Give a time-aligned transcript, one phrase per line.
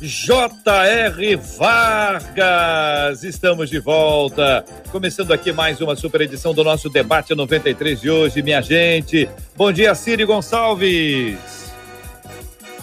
[0.00, 1.36] J.R.
[1.36, 3.24] Vargas.
[3.24, 8.42] Estamos de volta, começando aqui mais uma super edição do nosso debate 93 de hoje,
[8.42, 9.28] minha gente.
[9.56, 11.38] Bom dia, Ciro Gonçalves.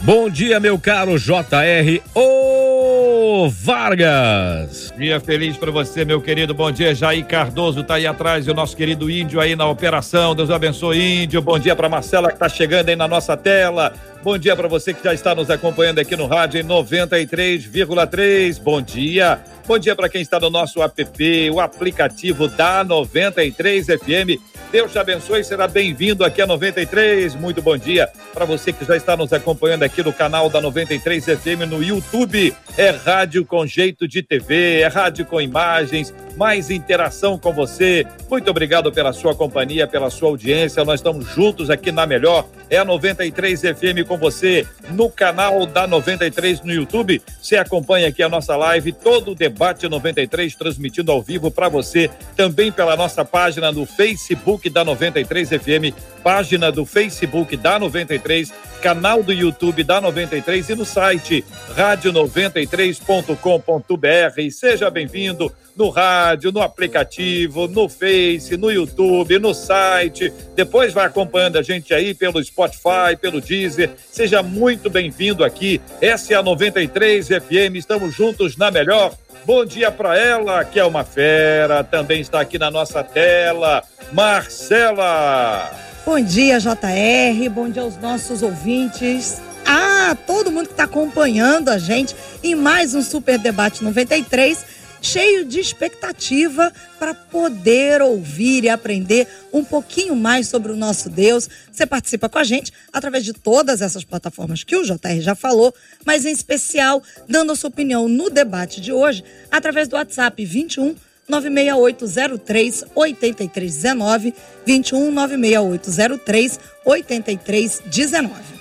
[0.01, 2.01] Bom dia, meu caro J.R.
[2.15, 4.91] O Vargas.
[4.97, 6.53] Dia feliz para você, meu querido.
[6.53, 10.35] Bom dia, Jair Cardoso tá aí atrás e o nosso querido Índio aí na operação.
[10.35, 11.41] Deus abençoe, Índio.
[11.41, 13.93] Bom dia para Marcela que tá chegando aí na nossa tela.
[14.23, 18.57] Bom dia para você que já está nos acompanhando aqui no rádio em 93,3.
[18.57, 19.43] Bom dia.
[19.67, 24.39] Bom dia para quem está no nosso app, o aplicativo da 93 FM.
[24.73, 27.35] Deus te abençoe será bem-vindo aqui a 93.
[27.35, 31.25] Muito bom dia para você que já está nos acompanhando aqui no canal da 93
[31.25, 32.55] FM no YouTube.
[32.75, 38.05] É rádio com jeito de TV, é rádio com imagens, mais interação com você.
[38.27, 40.83] Muito obrigado pela sua companhia, pela sua audiência.
[40.83, 42.47] Nós estamos juntos aqui na melhor.
[42.67, 47.19] É a 93 FM com você no canal da 93 no YouTube.
[47.41, 52.11] Você acompanha aqui a nossa live, todo o debate 93 transmitindo ao vivo para você,
[52.35, 59.23] também pela nossa página no Facebook da 93 FM, página do Facebook da 93, canal
[59.23, 61.43] do YouTube da 93 e no site
[61.75, 64.51] radio93.com.br.
[64.51, 70.31] Seja bem-vindo no rádio, no aplicativo, no Face, no YouTube, no site.
[70.55, 73.91] Depois vai acompanhando a gente aí pelo Spotify, pelo Deezer.
[74.11, 75.81] Seja muito bem-vindo aqui.
[75.99, 77.75] Essa é a 93 FM.
[77.75, 79.13] Estamos juntos na melhor.
[79.45, 83.83] Bom dia para ela, que é uma fera, também está aqui na nossa tela,
[84.13, 85.69] Marcela.
[86.05, 87.49] Bom dia, JR.
[87.49, 89.41] Bom dia aos nossos ouvintes.
[89.65, 95.43] Ah, todo mundo que está acompanhando a gente em mais um Super Debate 93 cheio
[95.43, 101.49] de expectativa para poder ouvir e aprender um pouquinho mais sobre o nosso Deus.
[101.71, 105.75] Você participa com a gente através de todas essas plataformas que o JR já falou,
[106.05, 110.95] mas em especial dando a sua opinião no debate de hoje através do WhatsApp 21
[111.27, 114.33] 96803 8319
[114.65, 118.52] 21 96803 8319.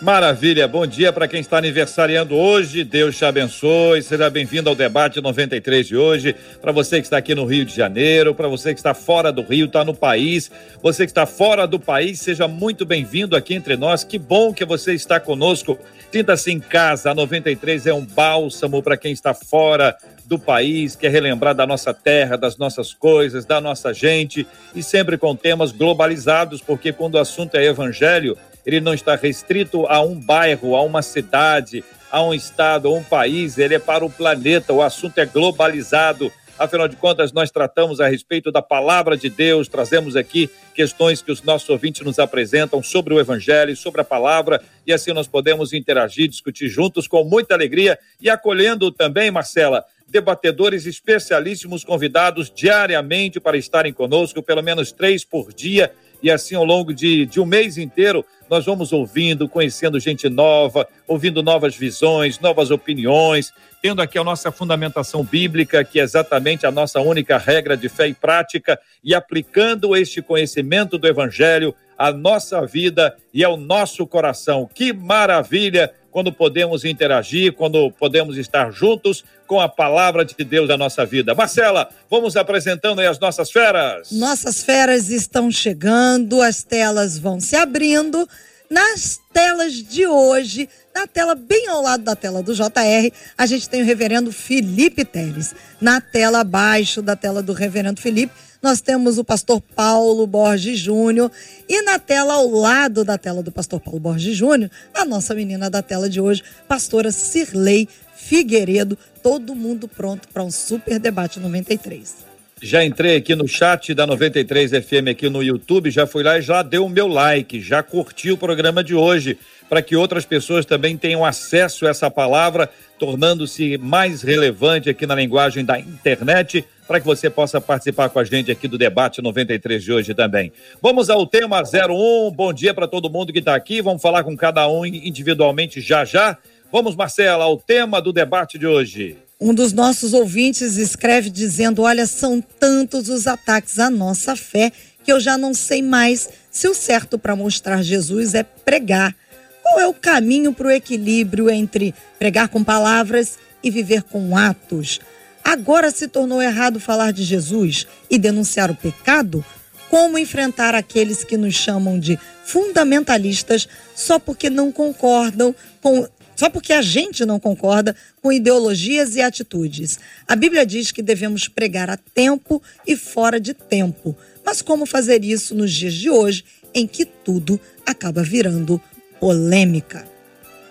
[0.00, 2.84] Maravilha, bom dia para quem está aniversariando hoje.
[2.84, 4.02] Deus te abençoe.
[4.02, 6.34] Seja bem-vindo ao debate 93 de hoje.
[6.58, 9.42] Para você que está aqui no Rio de Janeiro, para você que está fora do
[9.42, 10.50] Rio, está no país,
[10.82, 14.02] você que está fora do país, seja muito bem-vindo aqui entre nós.
[14.02, 15.78] Que bom que você está conosco.
[16.10, 17.10] Sinta-se em casa.
[17.10, 19.94] A 93 é um bálsamo para quem está fora
[20.24, 25.18] do país, quer relembrar da nossa terra, das nossas coisas, da nossa gente e sempre
[25.18, 30.14] com temas globalizados, porque quando o assunto é evangelho, ele não está restrito a um
[30.14, 34.72] bairro, a uma cidade, a um estado, a um país, ele é para o planeta,
[34.72, 36.30] o assunto é globalizado.
[36.58, 41.32] Afinal de contas, nós tratamos a respeito da palavra de Deus, trazemos aqui questões que
[41.32, 45.72] os nossos ouvintes nos apresentam sobre o Evangelho, sobre a palavra, e assim nós podemos
[45.72, 53.56] interagir, discutir juntos com muita alegria e acolhendo também, Marcela, debatedores especialíssimos convidados diariamente para
[53.56, 55.90] estarem conosco, pelo menos três por dia,
[56.22, 60.86] e assim ao longo de, de um mês inteiro nós vamos ouvindo, conhecendo gente nova,
[61.06, 66.70] ouvindo novas visões, novas opiniões, tendo aqui a nossa fundamentação bíblica, que é exatamente a
[66.72, 72.66] nossa única regra de fé e prática, e aplicando este conhecimento do Evangelho à nossa
[72.66, 74.68] vida e ao nosso coração.
[74.74, 75.94] Que maravilha!
[76.10, 81.34] Quando podemos interagir, quando podemos estar juntos com a palavra de Deus da nossa vida.
[81.34, 84.10] Marcela, vamos apresentando aí as nossas feras.
[84.12, 88.28] Nossas feras estão chegando, as telas vão se abrindo.
[88.70, 93.68] Nas telas de hoje, na tela bem ao lado da tela do JR, a gente
[93.68, 95.52] tem o reverendo Felipe Teles.
[95.80, 101.30] Na tela abaixo da tela do reverendo Felipe, nós temos o pastor Paulo Borges Júnior.
[101.68, 105.70] E na tela ao lado da tela do pastor Paulo Borges Júnior, a nossa menina
[105.70, 108.98] da tela de hoje, pastora Cirlei Figueiredo.
[109.22, 112.30] Todo mundo pronto para um super debate 93.
[112.62, 116.42] Já entrei aqui no chat da 93 FM aqui no YouTube, já fui lá e
[116.42, 120.66] já deu o meu like, já curti o programa de hoje, para que outras pessoas
[120.66, 122.68] também tenham acesso a essa palavra,
[122.98, 128.24] tornando-se mais relevante aqui na linguagem da internet, para que você possa participar com a
[128.24, 130.52] gente aqui do debate 93 de hoje também.
[130.82, 132.32] Vamos ao tema 01.
[132.32, 133.80] Bom dia para todo mundo que está aqui.
[133.80, 136.36] Vamos falar com cada um individualmente já já.
[136.72, 139.16] Vamos, Marcela, ao tema do debate de hoje.
[139.40, 144.72] Um dos nossos ouvintes escreve dizendo: Olha, são tantos os ataques à nossa fé
[145.04, 149.14] que eu já não sei mais se o certo para mostrar Jesus é pregar.
[149.62, 154.98] Qual é o caminho para o equilíbrio entre pregar com palavras e viver com atos?
[155.44, 159.44] Agora se tornou errado falar de Jesus e denunciar o pecado?
[159.88, 166.06] Como enfrentar aqueles que nos chamam de fundamentalistas só porque não concordam com
[166.40, 169.98] só porque a gente não concorda com ideologias e atitudes.
[170.26, 174.16] A Bíblia diz que devemos pregar a tempo e fora de tempo.
[174.42, 176.42] Mas como fazer isso nos dias de hoje,
[176.72, 178.80] em que tudo acaba virando
[179.20, 180.09] polêmica?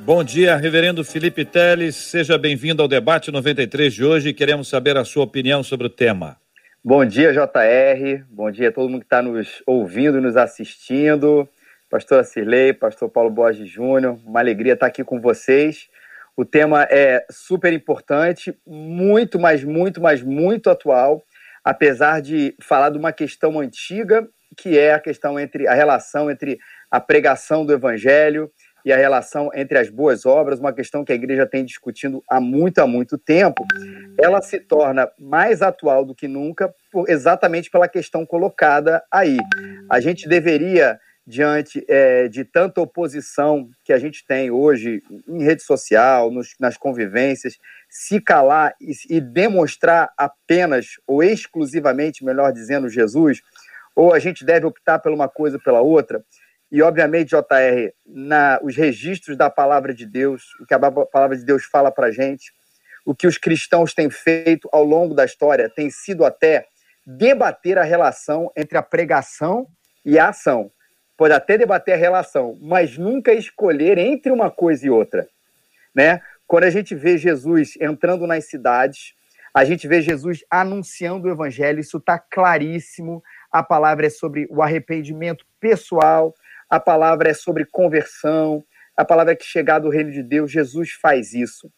[0.10, 1.96] Bom dia, Reverendo Felipe Teles.
[1.96, 4.34] Seja bem-vindo ao debate 93 de hoje.
[4.34, 6.36] Queremos saber a sua opinião sobre o tema.
[6.84, 8.26] Bom dia, JR.
[8.28, 11.48] Bom dia a todo mundo que está nos ouvindo nos assistindo
[11.92, 14.18] pastora Cirlei, pastor Paulo Borges Júnior.
[14.26, 15.88] Uma alegria estar aqui com vocês.
[16.36, 21.22] O tema é super importante, muito, mas muito, mas muito atual,
[21.64, 24.28] apesar de falar de uma questão antiga,
[24.58, 26.58] que é a questão entre a relação entre
[26.90, 28.52] a pregação do evangelho
[28.86, 32.40] e a relação entre as boas obras, uma questão que a igreja tem discutindo há
[32.40, 33.66] muito, há muito tempo,
[34.18, 36.74] ela se torna mais atual do que nunca,
[37.08, 39.38] exatamente pela questão colocada aí.
[39.90, 41.00] A gente deveria
[41.30, 46.76] diante é, de tanta oposição que a gente tem hoje em rede social, nos, nas
[46.76, 53.42] convivências, se calar e, e, demonstrar apenas ou exclusivamente, melhor dizendo, Jesus,
[53.96, 56.24] ou a gente deve optar por uma coisa ou pela outra?
[56.72, 61.44] E, obviamente, JR, na, os registros da palavra de Deus, o que a palavra de
[61.44, 62.54] Deus fala para gente,
[63.06, 66.68] o que os cristãos têm feito ao longo da história tem sido até
[67.06, 69.68] debater a relação entre a pregação
[70.06, 70.72] e a ação
[71.20, 75.28] pode até debater a relação, mas nunca escolher entre uma coisa e outra,
[75.94, 76.22] né?
[76.48, 79.14] Quando a gente vê Jesus entrando nas cidades,
[79.54, 83.22] a gente vê Jesus anunciando o evangelho, isso está claríssimo.
[83.52, 86.34] A palavra é sobre o arrependimento pessoal,
[86.70, 88.64] a palavra é sobre conversão,
[88.96, 91.72] a palavra é que chegar do reino de Deus, Jesus faz isso.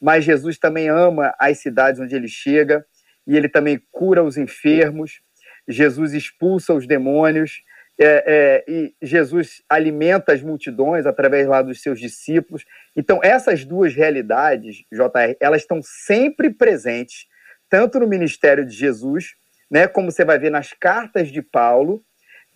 [0.00, 2.84] Mas Jesus também ama as cidades onde ele chega
[3.26, 5.20] e ele também cura os enfermos.
[5.68, 7.62] Jesus expulsa os demônios
[7.98, 12.64] é, é, e Jesus alimenta as multidões através lá dos seus discípulos.
[12.94, 17.26] Então, essas duas realidades, JR, elas estão sempre presentes,
[17.70, 19.34] tanto no ministério de Jesus,
[19.70, 22.04] né, como você vai ver nas cartas de Paulo,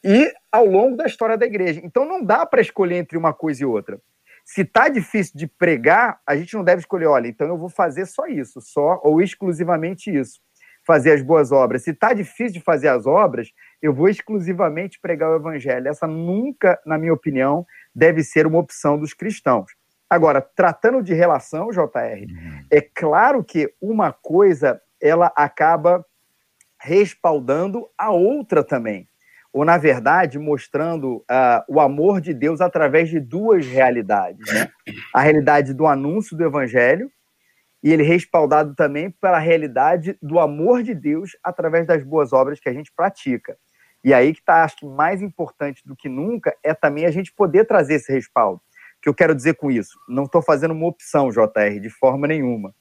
[0.03, 1.81] e ao longo da história da igreja.
[1.85, 4.01] Então, não dá para escolher entre uma coisa e outra.
[4.45, 8.07] Se está difícil de pregar, a gente não deve escolher, olha, então eu vou fazer
[8.07, 10.41] só isso, só ou exclusivamente isso
[10.87, 11.83] fazer as boas obras.
[11.85, 15.89] Se está difícil de fazer as obras, eu vou exclusivamente pregar o evangelho.
[15.89, 19.73] Essa nunca, na minha opinião, deve ser uma opção dos cristãos.
[20.09, 22.65] Agora, tratando de relação, JR, uhum.
[22.71, 26.05] é claro que uma coisa ela acaba
[26.81, 29.09] respaldando a outra também.
[29.53, 34.47] Ou, na verdade, mostrando uh, o amor de Deus através de duas realidades.
[34.53, 34.69] Né?
[35.13, 37.11] A realidade do anúncio do evangelho,
[37.83, 42.69] e ele respaldado também pela realidade do amor de Deus através das boas obras que
[42.69, 43.57] a gente pratica.
[44.05, 47.33] E aí que está, acho que mais importante do que nunca é também a gente
[47.33, 48.61] poder trazer esse respaldo.
[48.99, 49.99] O que eu quero dizer com isso?
[50.09, 52.75] Não estou fazendo uma opção, JR, de forma nenhuma.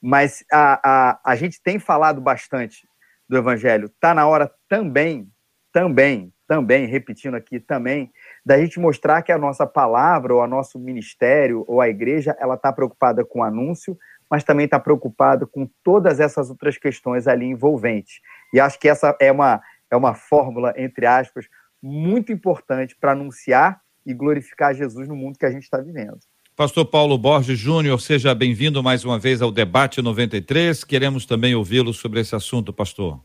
[0.00, 2.88] Mas a, a, a gente tem falado bastante
[3.28, 3.86] do Evangelho.
[3.86, 5.30] Está na hora também,
[5.72, 8.10] também, também, repetindo aqui, também,
[8.44, 12.54] da gente mostrar que a nossa palavra, ou a nosso ministério, ou a igreja, ela
[12.54, 13.96] está preocupada com o anúncio,
[14.30, 18.20] mas também está preocupado com todas essas outras questões ali envolventes.
[18.52, 19.60] E acho que essa é uma,
[19.90, 21.46] é uma fórmula, entre aspas,
[21.82, 26.18] muito importante para anunciar e glorificar Jesus no mundo que a gente está vivendo.
[26.56, 30.82] Pastor Paulo Borges Júnior, seja bem-vindo mais uma vez ao Debate 93.
[30.82, 33.22] Queremos também ouvi-lo sobre esse assunto, pastor.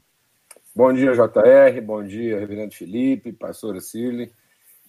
[0.76, 1.82] Bom dia, JR.
[1.82, 4.32] Bom dia, Reverendo Felipe, pastora Cirle.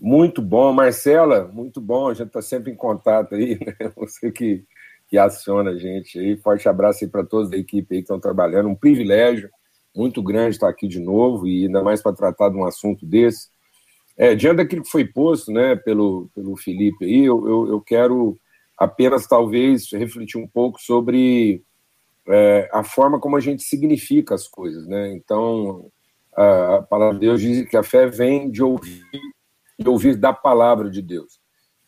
[0.00, 0.72] Muito bom.
[0.72, 2.08] Marcela, muito bom.
[2.08, 3.58] A gente está sempre em contato aí.
[3.60, 3.92] Né?
[3.94, 4.64] Você que
[5.08, 6.36] que aciona a gente aí.
[6.36, 8.68] Forte abraço aí para todos da equipe aí que estão trabalhando.
[8.68, 9.50] Um privilégio
[9.94, 13.48] muito grande estar aqui de novo e ainda mais para tratar de um assunto desse.
[14.16, 18.38] É, diante daquilo que foi posto né, pelo, pelo Felipe aí, eu, eu, eu quero
[18.78, 21.62] apenas talvez refletir um pouco sobre
[22.28, 24.86] é, a forma como a gente significa as coisas.
[24.86, 25.12] Né?
[25.12, 25.90] Então,
[26.36, 29.02] a, palavra de Deus diz que a fé vem de ouvir,
[29.78, 31.40] de ouvir da palavra de Deus.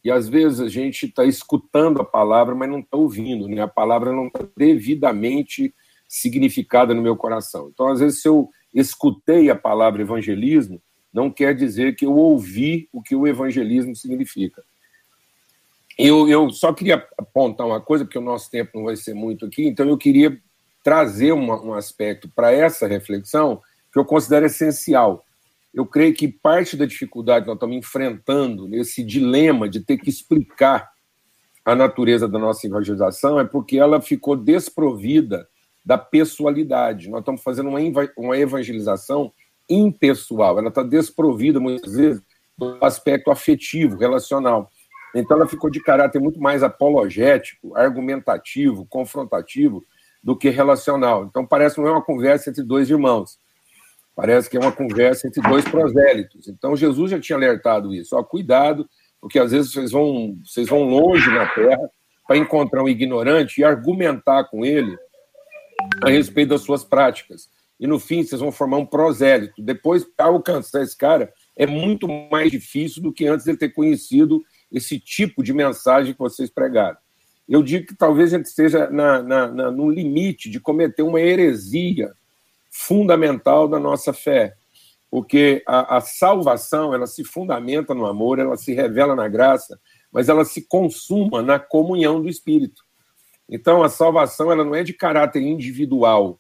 [0.05, 3.63] E às vezes a gente está escutando a palavra, mas não está ouvindo, né?
[3.63, 5.75] A palavra não está devidamente
[6.09, 7.71] significada no meu coração.
[7.73, 10.81] Então, às vezes, se eu escutei a palavra evangelismo,
[11.13, 14.63] não quer dizer que eu ouvi o que o evangelismo significa.
[15.99, 19.47] Eu, eu só queria apontar uma coisa, porque o nosso tempo não vai ser muito
[19.47, 20.39] aqui, então eu queria
[20.85, 23.61] trazer uma, um aspecto para essa reflexão
[23.93, 25.25] que eu considero essencial.
[25.73, 30.11] Eu creio que parte da dificuldade que nós estamos enfrentando nesse dilema de ter que
[30.11, 30.91] explicar
[31.65, 35.49] a natureza da nossa evangelização é porque ela ficou desprovida
[35.85, 37.09] da pessoalidade.
[37.09, 37.71] Nós estamos fazendo
[38.17, 39.33] uma evangelização
[39.69, 42.23] impessoal, ela está desprovida, muitas vezes,
[42.57, 44.71] do aspecto afetivo, relacional.
[45.19, 49.85] Então, ela ficou de caráter muito mais apologético, argumentativo, confrontativo,
[50.23, 51.25] do que relacional.
[51.25, 53.39] Então, parece não é uma conversa entre dois irmãos.
[54.15, 56.49] Parece que é uma conversa entre dois prosélitos.
[56.49, 58.17] Então, Jesus já tinha alertado isso.
[58.17, 58.89] Ó, cuidado,
[59.21, 61.89] porque às vezes vocês vão, vocês vão longe na terra
[62.27, 64.97] para encontrar um ignorante e argumentar com ele
[66.03, 67.49] a respeito das suas práticas.
[67.79, 69.63] E no fim, vocês vão formar um prosélito.
[69.63, 74.43] Depois, para alcançar esse cara, é muito mais difícil do que antes de ter conhecido
[74.77, 76.99] esse tipo de mensagem que vocês pregaram.
[77.49, 81.21] Eu digo que talvez a gente esteja na, na, na, no limite de cometer uma
[81.21, 82.13] heresia
[82.71, 84.55] fundamental da nossa fé,
[85.11, 89.81] porque a, a salvação ela se fundamenta no amor, ela se revela na graça,
[90.13, 92.83] mas ela se consuma na comunhão do Espírito.
[93.49, 96.39] Então, a salvação ela não é de caráter individual,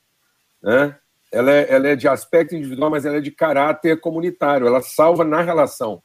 [0.62, 0.96] né?
[1.32, 5.24] ela, é, ela é de aspecto individual, mas ela é de caráter comunitário, ela salva
[5.24, 6.02] na relação.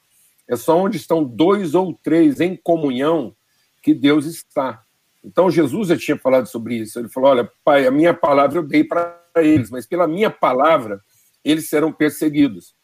[0.47, 3.35] É só onde estão dois ou três em comunhão
[3.81, 4.81] que Deus está.
[5.23, 6.99] Então, Jesus já tinha falado sobre isso.
[6.99, 10.99] Ele falou: Olha, Pai, a minha palavra eu dei para eles, mas pela minha palavra
[11.43, 12.75] eles serão perseguidos.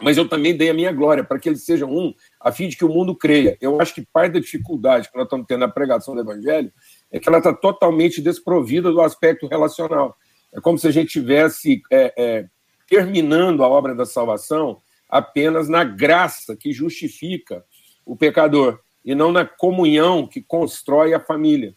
[0.00, 2.76] Mas eu também dei a minha glória, para que eles sejam um, a fim de
[2.76, 3.58] que o mundo creia.
[3.60, 6.72] Eu acho que parte da dificuldade que nós estamos tendo na pregação do Evangelho
[7.10, 10.16] é que ela está totalmente desprovida do aspecto relacional.
[10.52, 12.46] É como se a gente tivesse é, é,
[12.88, 14.80] terminando a obra da salvação
[15.10, 17.64] apenas na graça que justifica
[18.06, 21.74] o pecador e não na comunhão que constrói a família.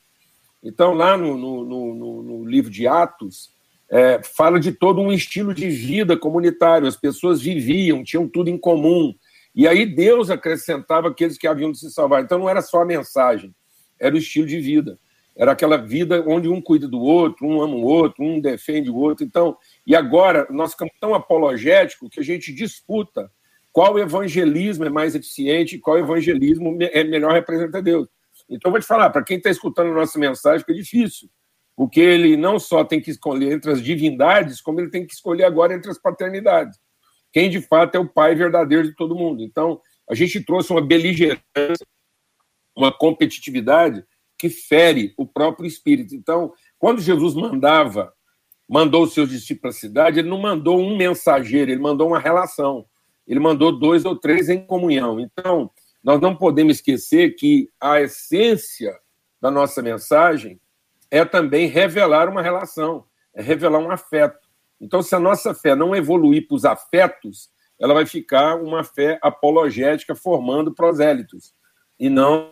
[0.64, 3.50] Então, lá no, no, no, no livro de Atos,
[3.90, 6.88] é, fala de todo um estilo de vida comunitário.
[6.88, 9.14] As pessoas viviam, tinham tudo em comum.
[9.54, 12.24] E aí Deus acrescentava aqueles que haviam de se salvar.
[12.24, 13.54] Então, não era só a mensagem,
[14.00, 14.98] era o estilo de vida.
[15.36, 18.96] Era aquela vida onde um cuida do outro, um ama o outro, um defende o
[18.96, 19.26] outro.
[19.26, 23.32] Então, e agora nós ficamos tão apologéticos que a gente disputa
[23.72, 28.08] qual evangelismo é mais eficiente, qual evangelismo é melhor representa Deus.
[28.48, 31.28] Então, vou te falar, para quem está escutando a nossa mensagem, é difícil,
[31.76, 35.46] porque ele não só tem que escolher entre as divindades, como ele tem que escolher
[35.46, 36.78] agora entre as paternidades.
[37.32, 39.42] Quem de fato é o pai verdadeiro de todo mundo.
[39.42, 41.42] Então, a gente trouxe uma beligerância,
[42.76, 44.06] uma competitividade
[44.44, 46.14] que fere o próprio espírito.
[46.14, 48.14] Então, quando Jesus mandava,
[48.68, 52.86] mandou os seus discípulos à cidade, ele não mandou um mensageiro, ele mandou uma relação.
[53.26, 55.18] Ele mandou dois ou três em comunhão.
[55.18, 55.72] Então,
[56.04, 59.00] nós não podemos esquecer que a essência
[59.42, 60.60] da nossa mensagem
[61.10, 64.50] é também revelar uma relação, é revelar um afeto.
[64.82, 69.18] Então, se a nossa fé não evoluir para os afetos, ela vai ficar uma fé
[69.22, 71.54] apologética formando prosélitos
[72.04, 72.52] e não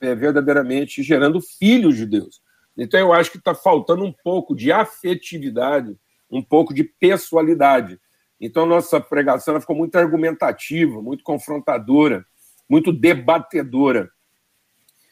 [0.00, 2.40] é, verdadeiramente gerando filhos de Deus.
[2.74, 5.94] Então, eu acho que está faltando um pouco de afetividade,
[6.30, 8.00] um pouco de pessoalidade.
[8.40, 12.24] Então, nossa pregação ficou muito argumentativa, muito confrontadora,
[12.66, 14.10] muito debatedora.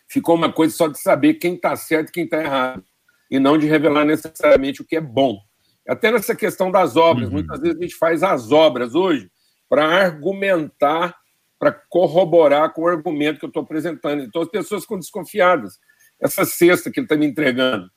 [0.09, 2.83] Ficou uma coisa só de saber quem está certo e quem está errado,
[3.31, 5.39] e não de revelar necessariamente o que é bom.
[5.87, 7.35] Até nessa questão das obras, uhum.
[7.35, 9.31] muitas vezes a gente faz as obras hoje
[9.69, 11.20] para argumentar
[11.61, 14.23] para corroborar com o argumento que eu estou apresentando.
[14.23, 15.79] Então, as pessoas ficam desconfiadas.
[16.19, 17.91] Essa cesta que ele está me entregando,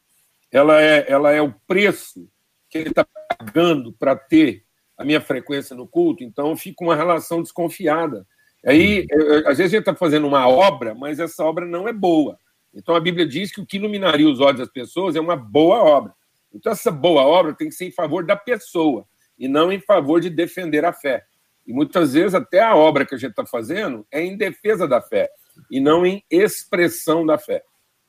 [0.51, 2.29] ela é, ela é o preço
[2.69, 4.65] que ele está pagando para ter
[4.97, 8.27] a minha frequência no culto, então fica uma relação desconfiada.
[8.65, 9.07] Aí,
[9.45, 12.37] às vezes, a gente está fazendo uma obra, mas essa obra não é boa.
[12.73, 15.77] Então, a Bíblia diz que o que iluminaria os olhos das pessoas é uma boa
[15.77, 16.13] obra.
[16.53, 20.19] Então, essa boa obra tem que ser em favor da pessoa e não em favor
[20.19, 21.25] de defender a fé.
[21.65, 25.01] E muitas vezes até a obra que a gente está fazendo é em defesa da
[25.01, 25.29] fé
[25.69, 27.63] e não em expressão da fé.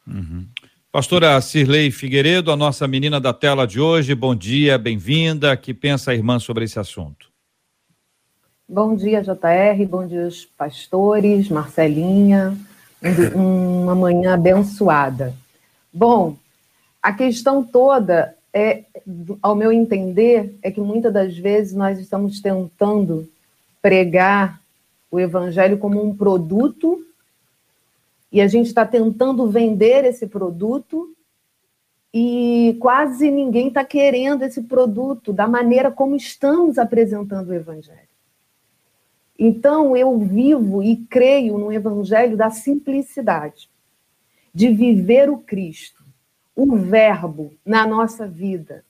[0.07, 0.47] Uhum.
[0.91, 5.57] Pastora Cirlei Figueiredo, a nossa menina da tela de hoje, bom dia, bem-vinda.
[5.57, 7.33] que pensa a irmã sobre esse assunto?
[8.69, 12.57] Bom dia, JR, bom dia, os pastores, Marcelinha,
[13.35, 15.35] uma manhã abençoada.
[15.93, 16.37] Bom,
[17.03, 18.85] a questão toda é,
[19.43, 23.29] ao meu entender, é que muitas das vezes nós estamos tentando
[23.85, 24.63] pregar
[25.11, 27.05] o evangelho como um produto
[28.33, 31.15] e a gente está tentando vender esse produto
[32.11, 38.09] e quase ninguém está querendo esse produto da maneira como estamos apresentando o evangelho.
[39.39, 43.69] Então, eu vivo e creio no evangelho da simplicidade,
[44.55, 46.03] de viver o Cristo,
[46.57, 48.83] o Verbo na nossa vida.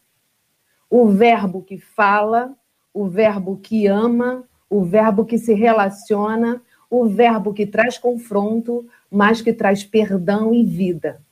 [0.88, 2.56] O Verbo que fala,
[2.92, 9.40] o Verbo que ama, o Verbo que se relaciona, o Verbo que traz confronto, mas
[9.40, 11.22] que traz perdão e vida.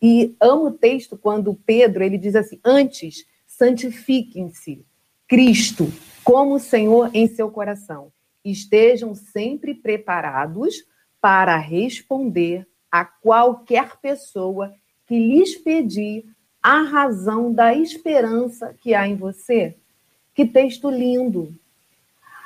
[0.00, 4.84] E amo o texto quando Pedro ele diz assim: antes santifiquem-se,
[5.26, 5.90] Cristo,
[6.22, 8.12] como Senhor em seu coração.
[8.44, 10.84] Estejam sempre preparados
[11.22, 14.74] para responder a qualquer pessoa
[15.06, 16.26] que lhes pedir
[16.62, 19.78] a razão da esperança que há em você.
[20.34, 21.58] Que texto lindo!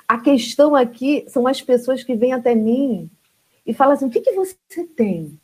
[0.09, 3.11] A questão aqui são as pessoas que vêm até mim
[3.67, 4.57] e falam assim: o que, que você
[4.97, 5.39] tem?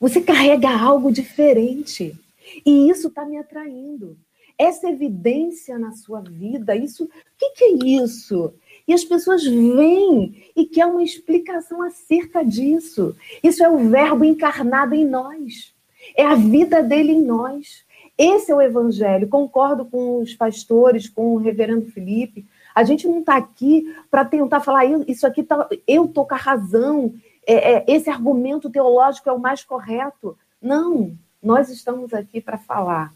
[0.00, 2.18] Você carrega algo diferente.
[2.64, 4.16] E isso está me atraindo
[4.58, 7.08] essa evidência na sua vida, isso, o
[7.38, 8.54] que, que, é isso?
[8.88, 13.14] E as pessoas vêm e querem uma explicação acerca disso.
[13.42, 15.74] Isso é o verbo encarnado em nós.
[16.16, 17.84] É a vida dele em nós.
[18.16, 19.28] Esse é o evangelho.
[19.28, 22.46] Concordo com os pastores, com o reverendo Felipe.
[22.76, 26.36] A gente não está aqui para tentar falar, isso aqui tá, eu estou com a
[26.36, 27.14] razão,
[27.46, 30.36] é, é, esse argumento teológico é o mais correto.
[30.60, 33.14] Não, nós estamos aqui para falar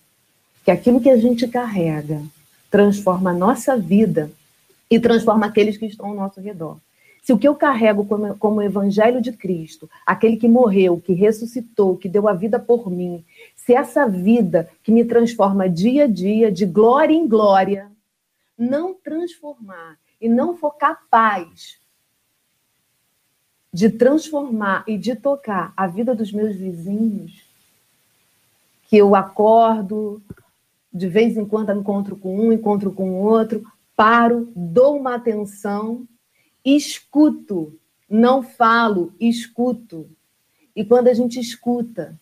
[0.65, 2.23] que aquilo que a gente carrega
[2.71, 4.31] transforma a nossa vida
[4.91, 6.79] e transforma aqueles que estão ao nosso redor.
[7.23, 11.99] Se o que eu carrego como, como evangelho de Cristo, aquele que morreu, que ressuscitou,
[11.99, 13.23] que deu a vida por mim,
[13.55, 17.90] se essa vida que me transforma dia a dia, de glória em glória,
[18.61, 21.81] não transformar e não for capaz
[23.73, 27.43] de transformar e de tocar a vida dos meus vizinhos,
[28.85, 30.21] que eu acordo,
[30.93, 33.65] de vez em quando encontro com um, encontro com outro,
[33.97, 36.07] paro, dou uma atenção,
[36.63, 40.11] escuto, não falo, escuto.
[40.77, 42.21] E quando a gente escuta,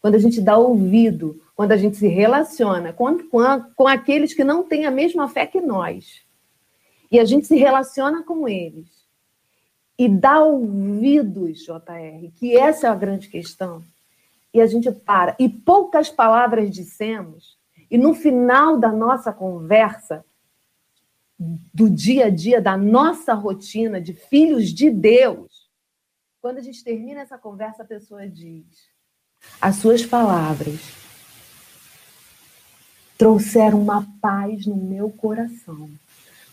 [0.00, 4.32] quando a gente dá ouvido, quando a gente se relaciona com, com, a, com aqueles
[4.32, 6.22] que não têm a mesma fé que nós,
[7.12, 9.06] e a gente se relaciona com eles,
[9.98, 13.84] e dá ouvidos, JR, que essa é a grande questão,
[14.54, 17.58] e a gente para, e poucas palavras dissemos,
[17.90, 20.24] e no final da nossa conversa,
[21.38, 25.68] do dia a dia, da nossa rotina de filhos de Deus,
[26.40, 28.64] quando a gente termina essa conversa, a pessoa diz:
[29.60, 31.10] as suas palavras
[33.20, 35.90] trouxeram uma paz no meu coração,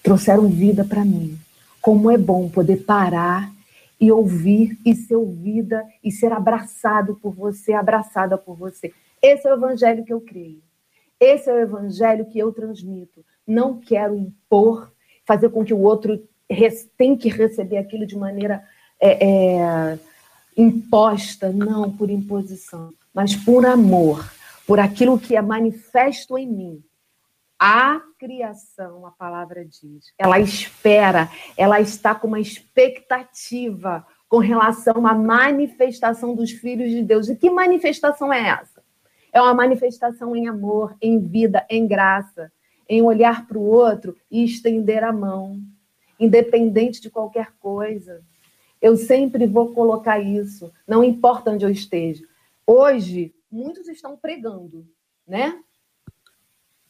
[0.03, 1.39] trouxeram vida para mim.
[1.81, 3.49] Como é bom poder parar
[3.97, 8.93] e ouvir e ser ouvida e ser abraçado por você, abraçada por você.
[9.21, 10.61] Esse é o evangelho que eu creio.
[11.17, 13.23] Esse é o evangelho que eu transmito.
[13.47, 14.91] Não quero impor,
[15.25, 16.21] fazer com que o outro
[16.97, 18.61] tenha que receber aquilo de maneira
[18.99, 19.99] é, é,
[20.57, 24.29] imposta, não por imposição, mas por amor,
[24.67, 26.83] por aquilo que é manifesto em mim.
[27.57, 35.13] A criação, a palavra diz, ela espera, ela está com uma expectativa com relação à
[35.15, 37.29] manifestação dos filhos de Deus.
[37.29, 38.83] E que manifestação é essa?
[39.31, 42.51] É uma manifestação em amor, em vida, em graça,
[42.89, 45.61] em olhar para o outro e estender a mão,
[46.19, 48.21] independente de qualquer coisa.
[48.81, 52.23] Eu sempre vou colocar isso, não importa onde eu esteja.
[52.65, 54.85] Hoje, muitos estão pregando,
[55.27, 55.61] né?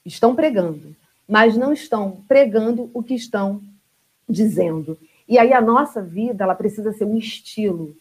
[0.06, 0.96] Estão pregando,
[1.28, 3.62] mas não estão pregando o que estão
[4.28, 4.98] dizendo.
[5.28, 7.96] E aí a nossa vida, ela precisa ser um estilo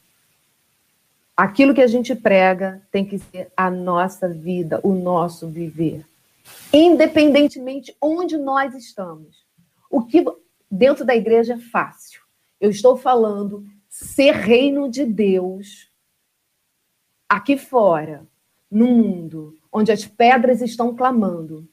[1.37, 6.07] aquilo que a gente prega tem que ser a nossa vida, o nosso viver.
[6.73, 9.45] Independentemente onde nós estamos.
[9.91, 10.25] O que
[10.71, 12.23] dentro da igreja é fácil.
[12.59, 15.91] Eu estou falando ser reino de Deus
[17.29, 18.25] aqui fora,
[18.77, 21.67] no mundo, onde as pedras estão clamando.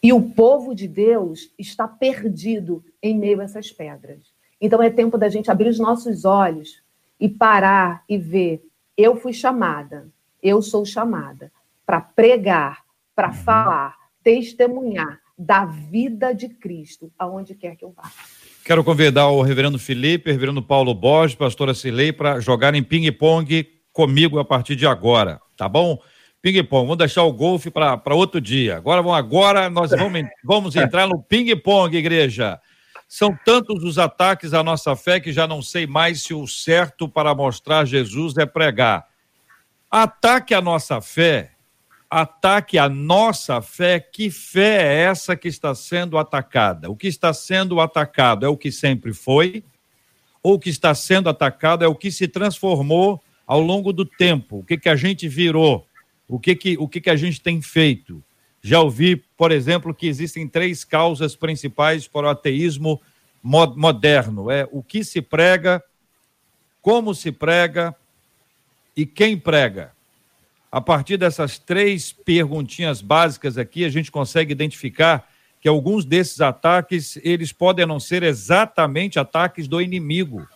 [0.00, 4.20] E o povo de Deus está perdido em meio a essas pedras.
[4.60, 6.80] Então é tempo da gente abrir os nossos olhos
[7.18, 8.64] e parar e ver.
[8.96, 10.08] Eu fui chamada,
[10.40, 11.50] eu sou chamada
[11.84, 18.08] para pregar, para falar, testemunhar da vida de Cristo aonde quer que eu vá.
[18.64, 24.38] Quero convidar o reverendo Felipe, o reverendo Paulo Borges, pastora Cilei, para jogarem ping-pong comigo
[24.38, 26.00] a partir de agora, tá bom?
[26.40, 28.76] Ping-pong, vamos deixar o golfe para outro dia.
[28.76, 32.60] Agora, agora nós vamos, vamos entrar no ping-pong, igreja.
[33.08, 37.08] São tantos os ataques à nossa fé que já não sei mais se o certo
[37.08, 39.04] para mostrar Jesus é pregar.
[39.90, 41.50] Ataque à nossa fé
[42.08, 46.88] ataque à nossa fé, que fé é essa que está sendo atacada?
[46.90, 49.62] O que está sendo atacado é o que sempre foi,
[50.42, 54.58] ou o que está sendo atacado é o que se transformou ao longo do tempo,
[54.58, 55.86] o que, que a gente virou,
[56.28, 58.22] o que, que, o que, que a gente tem feito.
[58.60, 63.00] Já ouvi, por exemplo, que existem três causas principais para o ateísmo
[63.42, 65.82] moderno: é o que se prega,
[66.82, 67.96] como se prega
[68.94, 69.92] e quem prega.
[70.70, 75.26] A partir dessas três perguntinhas básicas aqui, a gente consegue identificar
[75.58, 80.46] que alguns desses ataques, eles podem não ser exatamente ataques do inimigo.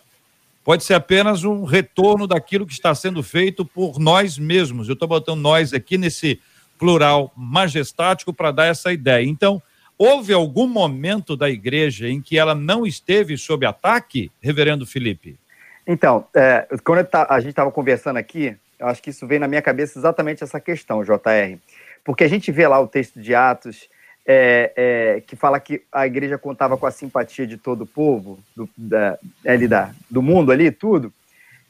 [0.63, 4.87] Pode ser apenas um retorno daquilo que está sendo feito por nós mesmos.
[4.87, 6.39] Eu estou botando nós aqui nesse
[6.79, 9.25] plural majestático para dar essa ideia.
[9.25, 9.61] Então,
[9.97, 15.37] houve algum momento da igreja em que ela não esteve sob ataque, reverendo Felipe?
[15.85, 19.61] Então, é, quando a gente estava conversando aqui, eu acho que isso veio na minha
[19.61, 21.57] cabeça exatamente essa questão, JR.
[22.03, 23.89] Porque a gente vê lá o texto de Atos,
[24.25, 28.39] é, é, que fala que a igreja contava com a simpatia de todo o povo,
[28.55, 31.11] do, da, ali da, do mundo ali, tudo.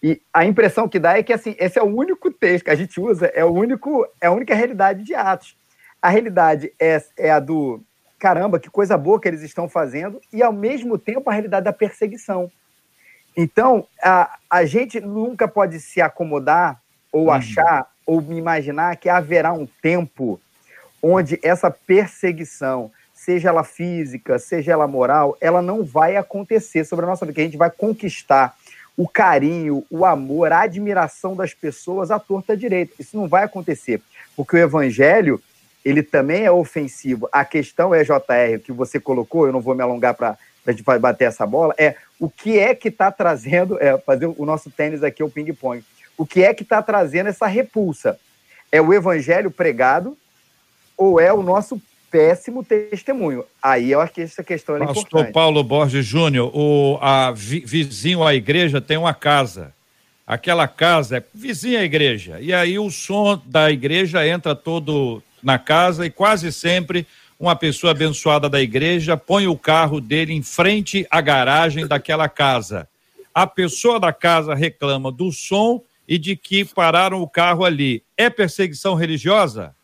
[0.02, 2.76] E a impressão que dá é que assim, esse é o único texto que a
[2.76, 5.58] gente usa, é, o único, é a única realidade de Atos.
[6.02, 7.82] A realidade é, é a do
[8.20, 11.74] caramba, que coisa boa que eles estão fazendo, e ao mesmo tempo a realidade da
[11.74, 12.50] perseguição.
[13.36, 17.32] Então, a, a gente nunca pode se acomodar ou uhum.
[17.32, 20.40] achar ou imaginar que haverá um tempo
[21.04, 27.10] onde essa perseguição, seja ela física, seja ela moral, ela não vai acontecer sobre a
[27.10, 28.56] nossa vida, que a gente vai conquistar
[28.96, 32.94] o carinho, o amor, a admiração das pessoas à torta direita.
[33.00, 34.02] Isso não vai acontecer,
[34.36, 35.42] porque o evangelho,
[35.84, 37.28] ele também é ofensivo.
[37.32, 40.84] A questão é, JR, que você colocou, eu não vou me alongar para a gente
[40.84, 45.04] bater essa bola, é o que é que está trazendo, é, fazer o nosso tênis
[45.04, 45.84] aqui, o ping-pong
[46.18, 48.20] o que é que está trazendo essa repulsa?
[48.72, 50.18] É o evangelho pregado
[50.98, 53.44] ou é o nosso péssimo testemunho?
[53.62, 55.12] Aí eu acho que essa questão é Pastor importante.
[55.12, 59.74] Pastor Paulo Borges Júnior, o a, vi, vizinho à igreja tem uma casa.
[60.26, 62.40] Aquela casa é vizinha à igreja.
[62.40, 67.06] E aí o som da igreja entra todo na casa e quase sempre
[67.40, 72.88] uma pessoa abençoada da igreja põe o carro dele em frente à garagem daquela casa.
[73.34, 78.04] A pessoa da casa reclama do som e de que pararam o carro ali.
[78.16, 79.76] É perseguição religiosa?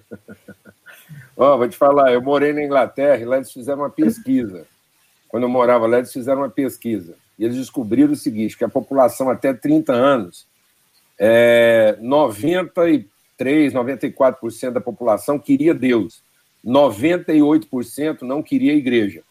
[1.36, 4.66] Ó, vou te falar, eu morei na Inglaterra e lá eles fizeram uma pesquisa.
[5.28, 7.16] Quando eu morava lá, eles fizeram uma pesquisa.
[7.38, 10.46] E eles descobriram o seguinte: que a população até 30 anos,
[11.18, 16.22] é, 93, 94% da população queria Deus,
[16.64, 19.22] 98% não queria a igreja.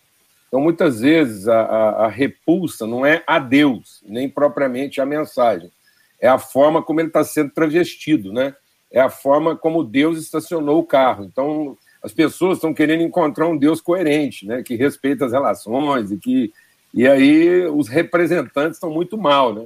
[0.47, 5.71] Então, muitas vezes, a, a, a, repulsa não é a Deus, nem propriamente a mensagem.
[6.21, 8.55] É a forma como ele está sendo travestido, né?
[8.93, 11.25] É a forma como Deus estacionou o carro.
[11.25, 14.61] Então, as pessoas estão querendo encontrar um Deus coerente, né?
[14.63, 16.53] Que respeita as relações e que...
[16.93, 19.65] E aí, os representantes estão muito mal, né?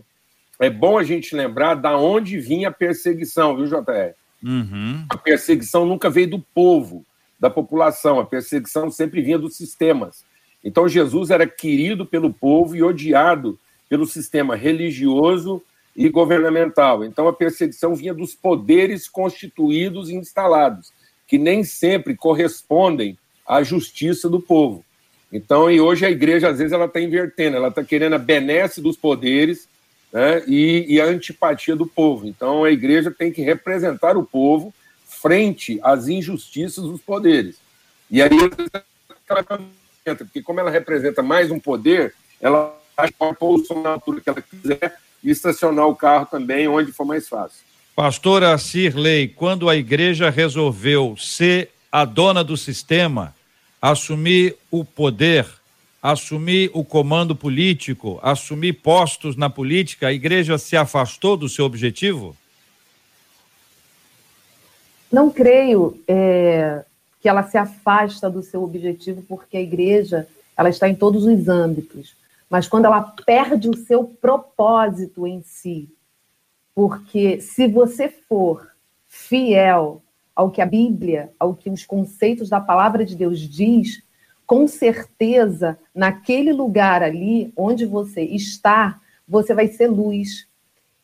[0.59, 4.13] É bom a gente lembrar da onde vinha a perseguição, viu, JR?
[4.41, 5.05] Uhum.
[5.09, 7.05] A perseguição nunca veio do povo,
[7.37, 8.19] da população.
[8.19, 10.25] A perseguição sempre vinha dos sistemas
[10.67, 13.57] então Jesus era querido pelo povo e odiado
[13.89, 15.61] pelo sistema religioso
[15.97, 17.03] e governamental.
[17.03, 20.93] Então a perseguição vinha dos poderes constituídos e instalados,
[21.27, 24.85] que nem sempre correspondem à justiça do povo.
[25.33, 28.79] Então, e hoje a igreja, às vezes, ela está invertendo, ela está querendo a benesse
[28.79, 29.67] dos poderes
[30.13, 32.27] né, e, e, a antipatia do povo.
[32.27, 34.73] Então, a igreja tem que representar o povo
[35.05, 37.57] frente às injustiças dos poderes.
[38.09, 38.29] E aí,
[40.17, 44.29] porque como ela representa mais um poder, ela pode pôr o som na altura que
[44.29, 47.59] ela quiser e estacionar o carro também onde for mais fácil.
[47.95, 53.35] Pastora Cirlei, quando a igreja resolveu ser a dona do sistema,
[53.81, 55.45] assumir o poder,
[56.01, 62.35] assumir o comando político, assumir postos na política, a igreja se afastou do seu objetivo?
[65.11, 65.99] Não creio.
[66.07, 66.83] É,
[67.21, 71.47] que ela se afasta do seu objetivo, porque a igreja ela está em todos os
[71.49, 72.15] âmbitos.
[72.49, 75.89] Mas quando ela perde o seu propósito em si,
[76.73, 78.71] porque se você for
[79.07, 80.01] fiel
[80.35, 84.03] ao que a Bíblia, ao que os conceitos da palavra de Deus diz,
[84.45, 90.47] com certeza, naquele lugar ali onde você está, você vai ser luz.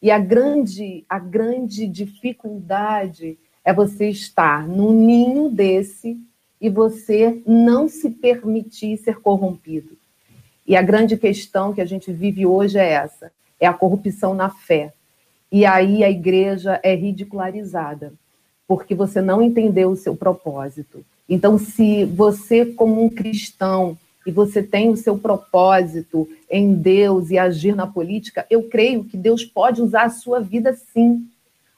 [0.01, 6.17] E a grande, a grande dificuldade é você estar no ninho desse
[6.61, 9.97] e você não se permitir ser corrompido.
[10.67, 14.49] E a grande questão que a gente vive hoje é essa: é a corrupção na
[14.49, 14.93] fé.
[15.51, 18.13] E aí a igreja é ridicularizada.
[18.67, 21.05] porque você não entendeu o seu propósito.
[21.27, 27.37] Então, se você, como um cristão, e você tem o seu propósito em Deus e
[27.37, 31.27] agir na política, eu creio que Deus pode usar a sua vida sim,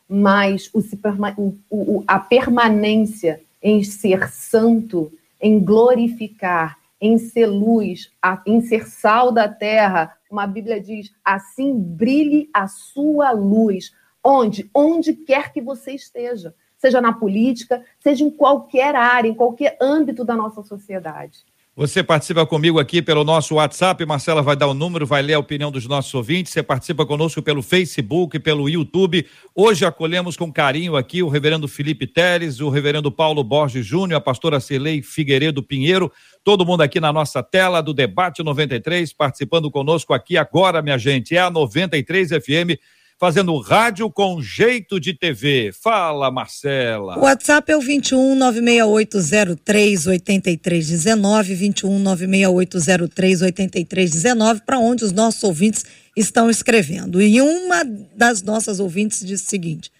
[0.08, 8.12] mas o, o, a permanência em ser santo, em glorificar, em ser luz,
[8.45, 13.91] em ser sal da terra, uma Bíblia diz: assim brilhe a sua luz,
[14.23, 14.69] onde?
[14.73, 20.23] Onde quer que você esteja, seja na política, seja em qualquer área, em qualquer âmbito
[20.23, 21.45] da nossa sociedade.
[21.78, 25.40] Você participa comigo aqui pelo nosso WhatsApp, Marcela vai dar o número, vai ler a
[25.40, 26.54] opinião dos nossos ouvintes.
[26.54, 29.26] Você participa conosco pelo Facebook, pelo YouTube.
[29.54, 34.22] Hoje acolhemos com carinho aqui o reverendo Felipe Teres, o reverendo Paulo Borges Júnior, a
[34.22, 36.10] pastora Celei Figueiredo Pinheiro,
[36.46, 41.36] todo mundo aqui na nossa tela do Debate 93, participando conosco aqui agora, minha gente.
[41.36, 42.80] É a 93 FM
[43.17, 45.71] fazendo rádio com jeito de TV.
[45.73, 47.17] Fala, Marcela.
[47.17, 55.86] O WhatsApp é o 21 96803 8319, 21 96803 8319, para onde os nossos ouvintes
[56.15, 57.21] estão escrevendo.
[57.21, 57.84] E uma
[58.15, 59.91] das nossas ouvintes disse o seguinte: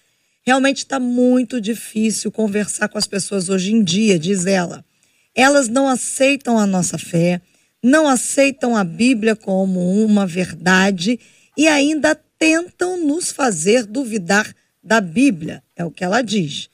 [0.46, 4.84] realmente está muito difícil conversar com as pessoas hoje em dia, diz ela.
[5.34, 7.42] Elas não aceitam a nossa fé,
[7.84, 11.20] não aceitam a Bíblia como uma verdade
[11.58, 16.70] e ainda tentam nos fazer duvidar da Bíblia, é o que ela diz.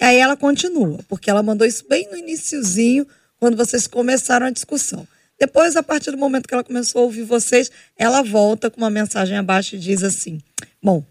[0.00, 3.06] E aí ela continua, porque ela mandou isso bem no iníciozinho,
[3.38, 5.06] quando vocês começaram a discussão.
[5.38, 8.90] Depois, a partir do momento que ela começou a ouvir vocês, ela volta com uma
[8.90, 10.40] mensagem abaixo e diz assim:
[10.82, 11.04] Bom,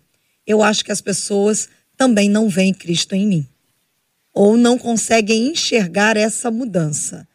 [0.45, 3.47] eu acho que as pessoas também não veem Cristo em mim,
[4.33, 7.27] ou não conseguem enxergar essa mudança.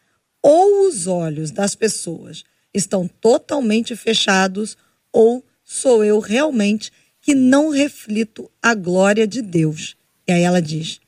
[0.43, 4.77] Ou os olhos das pessoas estão totalmente fechados,
[5.13, 6.91] ou sou eu realmente
[7.23, 9.97] que não reflito a glória de Deus.
[10.27, 11.01] E aí ela diz: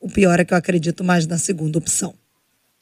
[0.00, 2.12] o pior é que eu acredito mais na segunda opção.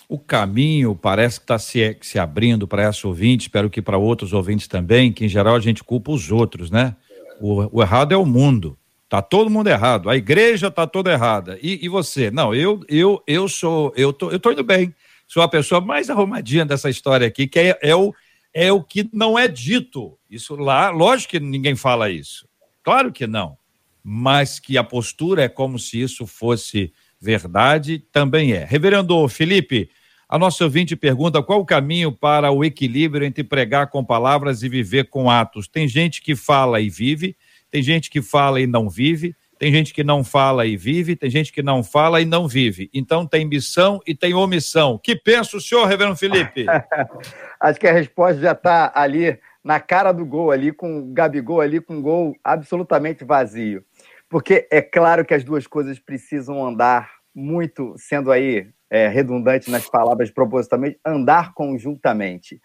[0.08, 4.32] O caminho parece que está se, se abrindo para essa ouvinte, espero que para outros
[4.32, 6.96] ouvintes também, que em geral a gente culpa os outros, né?
[7.38, 8.78] O, o errado é o mundo.
[9.06, 10.08] Tá todo mundo errado.
[10.08, 11.58] A igreja tá toda errada.
[11.60, 12.30] E, e, você?
[12.30, 14.94] Não, eu eu eu sou eu tô eu tô indo bem.
[15.28, 18.14] Sou a pessoa mais arrumadinha dessa história aqui, que é, é o
[18.58, 20.18] é o que não é dito.
[20.30, 22.48] Isso lá, lógico que ninguém fala isso.
[22.82, 23.58] Claro que não.
[24.02, 26.90] Mas que a postura é como se isso fosse
[27.20, 28.64] verdade, também é.
[28.64, 29.90] Reverendo Felipe,
[30.26, 34.70] a nossa ouvinte pergunta qual o caminho para o equilíbrio entre pregar com palavras e
[34.70, 35.68] viver com atos.
[35.68, 37.36] Tem gente que fala e vive,
[37.70, 41.30] tem gente que fala e não vive, tem gente que não fala e vive, tem
[41.30, 42.90] gente que não fala e não vive.
[42.92, 44.98] Então tem missão e tem omissão.
[45.02, 46.66] Que pensa o senhor, reverendo Felipe?
[47.60, 51.60] Acho que a resposta já está ali na cara do gol, ali com o Gabigol
[51.60, 53.84] ali com um gol absolutamente vazio.
[54.28, 59.88] Porque é claro que as duas coisas precisam andar muito, sendo aí é, redundante nas
[59.88, 62.60] palavras propositalmente, andar conjuntamente.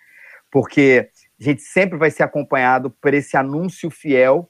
[0.51, 4.49] Porque a gente sempre vai ser acompanhado por esse anúncio fiel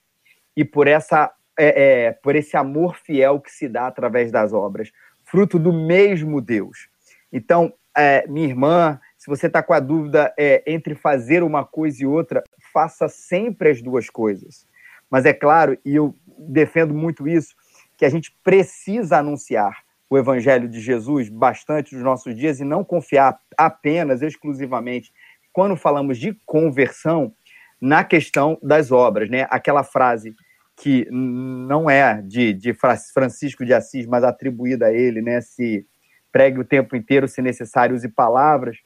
[0.55, 4.91] e por essa é, é, por esse amor fiel que se dá através das obras,
[5.23, 6.89] fruto do mesmo Deus.
[7.31, 12.03] Então, é, minha irmã, se você está com a dúvida é, entre fazer uma coisa
[12.03, 14.67] e outra, faça sempre as duas coisas.
[15.09, 17.53] Mas é claro, e eu defendo muito isso,
[17.97, 22.83] que a gente precisa anunciar o Evangelho de Jesus bastante nos nossos dias e não
[22.83, 25.13] confiar apenas, exclusivamente,
[25.53, 27.33] quando falamos de conversão,
[27.79, 29.47] na questão das obras, né?
[29.49, 30.35] Aquela frase
[30.81, 35.39] que não é de, de Francisco de Assis, mas atribuída a ele, né?
[35.39, 35.85] Se
[36.31, 38.77] pregue o tempo inteiro, se necessário, use palavras.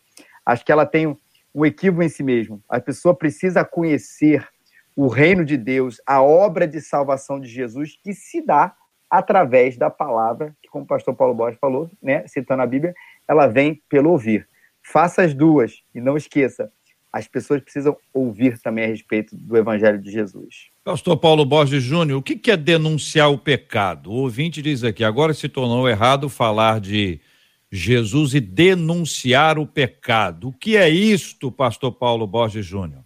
[0.46, 1.18] Acho que ela tem
[1.56, 2.62] um, equívoco em si mesmo.
[2.68, 4.46] A pessoa precisa conhecer
[4.94, 8.76] o reino de Deus, a obra de salvação de Jesus, que se dá
[9.10, 12.94] através da palavra, que, como o pastor Paulo Borges falou, né, citando a Bíblia,
[13.26, 14.46] ela vem pelo ouvir.
[14.84, 16.70] Faça as duas e não esqueça,
[17.16, 20.68] as pessoas precisam ouvir também a respeito do Evangelho de Jesus.
[20.84, 24.12] Pastor Paulo Borges Júnior, o que é denunciar o pecado?
[24.12, 27.22] O ouvinte diz aqui, agora se tornou errado falar de
[27.72, 30.50] Jesus e denunciar o pecado.
[30.50, 33.02] O que é isto, pastor Paulo Borges Júnior?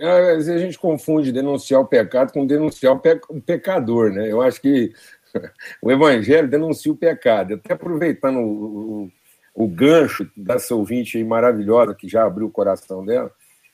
[0.00, 4.32] É, às vezes a gente confunde denunciar o pecado com denunciar o, pecador, né?
[4.32, 4.92] Eu acho que
[5.80, 7.54] o evangelho denuncia o pecado.
[7.54, 13.04] Até aproveitando o, o, o gancho dessa ouvinte aí maravilhosa que já abriu o coração
[13.04, 13.30] dela,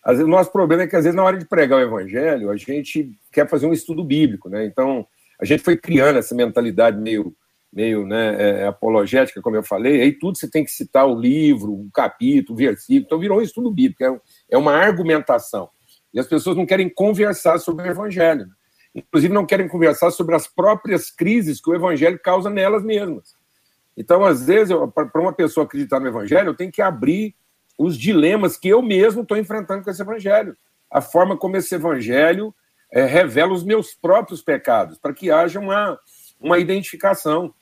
[0.07, 3.13] o nosso problema é que, às vezes, na hora de pregar o evangelho, a gente
[3.31, 4.65] quer fazer um estudo bíblico, né?
[4.65, 5.07] Então,
[5.41, 7.35] a gente foi criando essa mentalidade meio,
[7.73, 11.73] meio né, é, apologética, como eu falei, aí tudo você tem que citar o livro,
[11.73, 15.71] o capítulo, o versículo, então virou um estudo bíblico, é, é uma argumentação.
[16.13, 18.47] E as pessoas não querem conversar sobre o evangelho.
[18.95, 23.35] Inclusive, não querem conversar sobre as próprias crises que o evangelho causa nelas mesmas.
[23.97, 27.35] Então, às vezes, para uma pessoa acreditar no evangelho, eu tenho que abrir
[27.83, 30.55] os dilemas que eu mesmo estou enfrentando com esse evangelho.
[30.91, 32.55] A forma como esse evangelho
[32.93, 35.99] é, revela os meus próprios pecados, para que haja uma,
[36.39, 37.55] uma identificação.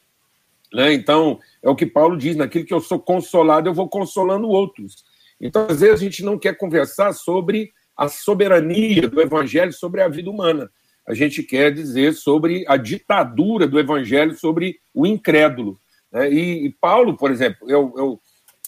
[0.74, 0.92] Né?
[0.92, 5.04] Então, é o que Paulo diz: naquilo que eu sou consolado, eu vou consolando outros.
[5.40, 10.09] Então, às vezes, a gente não quer conversar sobre a soberania do evangelho sobre a
[10.09, 10.68] vida humana.
[11.07, 15.78] A gente quer dizer sobre a ditadura do evangelho sobre o incrédulo.
[16.11, 16.28] Né?
[16.33, 18.18] E, e, Paulo, por exemplo, é o,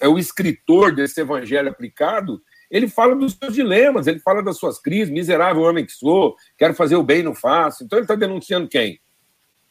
[0.00, 4.80] é o escritor desse evangelho aplicado, ele fala dos seus dilemas, ele fala das suas
[4.80, 7.84] crises, miserável homem que sou, quero fazer o bem, não faço.
[7.84, 9.00] Então ele está denunciando quem?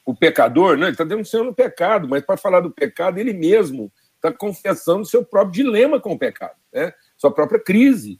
[0.05, 0.77] O pecador?
[0.77, 5.01] Não, ele está denunciando o pecado, mas para falar do pecado, ele mesmo está confessando
[5.01, 6.93] o seu próprio dilema com o pecado, né?
[7.17, 8.19] sua própria crise.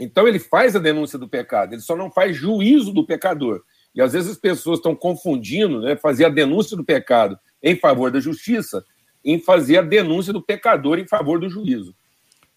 [0.00, 3.62] Então ele faz a denúncia do pecado, ele só não faz juízo do pecador.
[3.94, 8.10] E às vezes as pessoas estão confundindo né, fazer a denúncia do pecado em favor
[8.10, 8.84] da justiça
[9.24, 11.94] em fazer a denúncia do pecador em favor do juízo.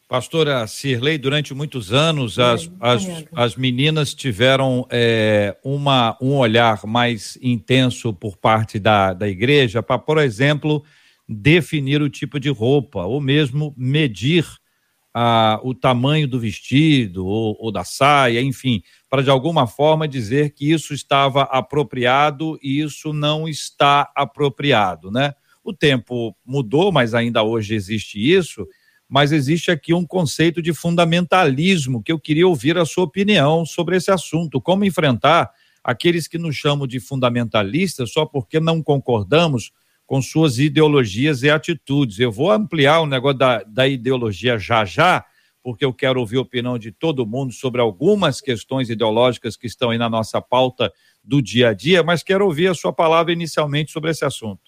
[0.07, 7.37] Pastora Cirlei, durante muitos anos, as, as, as meninas tiveram é, uma, um olhar mais
[7.41, 10.81] intenso por parte da, da igreja para, por exemplo,
[11.27, 14.45] definir o tipo de roupa, ou mesmo medir
[15.13, 20.51] ah, o tamanho do vestido ou, ou da saia, enfim, para de alguma forma dizer
[20.51, 25.33] que isso estava apropriado e isso não está apropriado, né?
[25.67, 28.65] O tempo mudou, mas ainda hoje existe isso
[29.09, 33.95] mas existe aqui um conceito de fundamentalismo que eu queria ouvir a sua opinião sobre
[33.95, 34.59] esse assunto.
[34.59, 35.49] Como enfrentar
[35.83, 39.71] aqueles que nos chamam de fundamentalistas só porque não concordamos
[40.05, 42.19] com suas ideologias e atitudes?
[42.19, 45.23] Eu vou ampliar o negócio da, da ideologia já já,
[45.63, 49.89] porque eu quero ouvir a opinião de todo mundo sobre algumas questões ideológicas que estão
[49.89, 50.91] aí na nossa pauta
[51.23, 54.66] do dia a dia, mas quero ouvir a sua palavra inicialmente sobre esse assunto.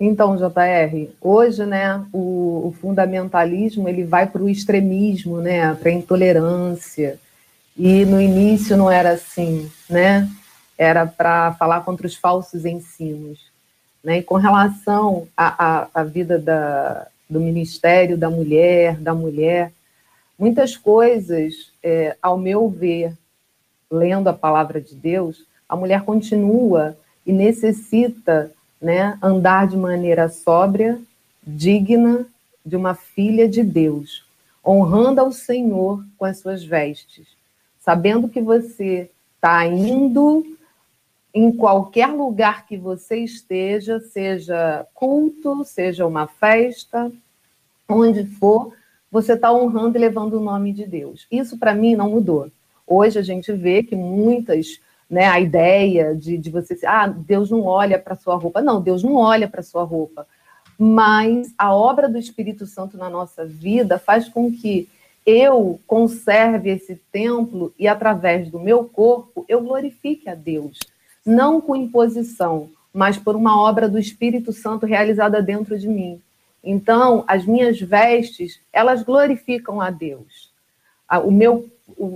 [0.00, 5.92] Então, JR, hoje, né, o, o fundamentalismo ele vai para o extremismo, né, para a
[5.92, 7.18] intolerância.
[7.76, 10.28] E no início não era assim, né?
[10.76, 13.48] Era para falar contra os falsos ensinos.
[14.02, 14.18] Né?
[14.18, 19.72] E com relação à, vida da, do ministério da mulher, da mulher,
[20.38, 23.12] muitas coisas, é, ao meu ver,
[23.90, 31.00] lendo a palavra de Deus, a mulher continua e necessita né, andar de maneira sóbria,
[31.46, 32.26] digna
[32.64, 34.24] de uma filha de Deus,
[34.64, 37.26] honrando ao Senhor com as suas vestes,
[37.80, 40.44] sabendo que você está indo
[41.32, 47.10] em qualquer lugar que você esteja, seja culto, seja uma festa,
[47.88, 48.72] onde for,
[49.10, 51.26] você está honrando e levando o nome de Deus.
[51.30, 52.50] Isso para mim não mudou.
[52.86, 57.62] Hoje a gente vê que muitas né, a ideia de, de você, ah, Deus não
[57.62, 58.60] olha para sua roupa.
[58.60, 60.26] Não, Deus não olha para sua roupa.
[60.78, 64.88] Mas a obra do Espírito Santo na nossa vida faz com que
[65.26, 70.78] eu conserve esse templo e através do meu corpo eu glorifique a Deus,
[71.24, 76.20] não com imposição, mas por uma obra do Espírito Santo realizada dentro de mim.
[76.62, 80.50] Então, as minhas vestes, elas glorificam a Deus.
[81.24, 81.68] O meu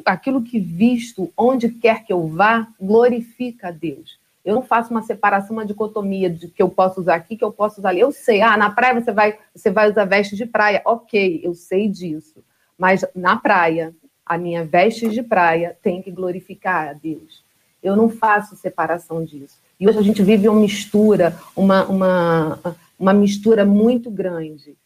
[0.05, 4.19] aquilo que visto, onde quer que eu vá, glorifica a Deus.
[4.45, 7.53] Eu não faço uma separação, uma dicotomia de que eu posso usar aqui, que eu
[7.53, 8.01] posso usar ali.
[8.01, 10.83] Eu sei, ah, na praia você vai, você vai usar veste de praia.
[10.85, 12.43] Ok, eu sei disso.
[12.77, 13.95] Mas na praia,
[14.27, 17.45] a minha veste de praia tem que glorificar a Deus.
[17.81, 19.59] Eu não faço separação disso.
[19.79, 22.61] E hoje a gente vive uma mistura, uma, uma,
[22.99, 24.77] uma mistura muito grande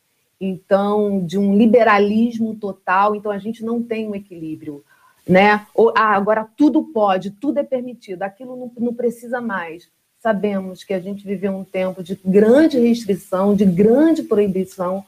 [0.40, 4.84] então de um liberalismo total, então a gente não tem um equilíbrio,
[5.26, 5.66] né?
[5.74, 9.88] Ou, ah, agora tudo pode, tudo é permitido, aquilo não, não precisa mais.
[10.20, 15.04] Sabemos que a gente viveu um tempo de grande restrição, de grande proibição,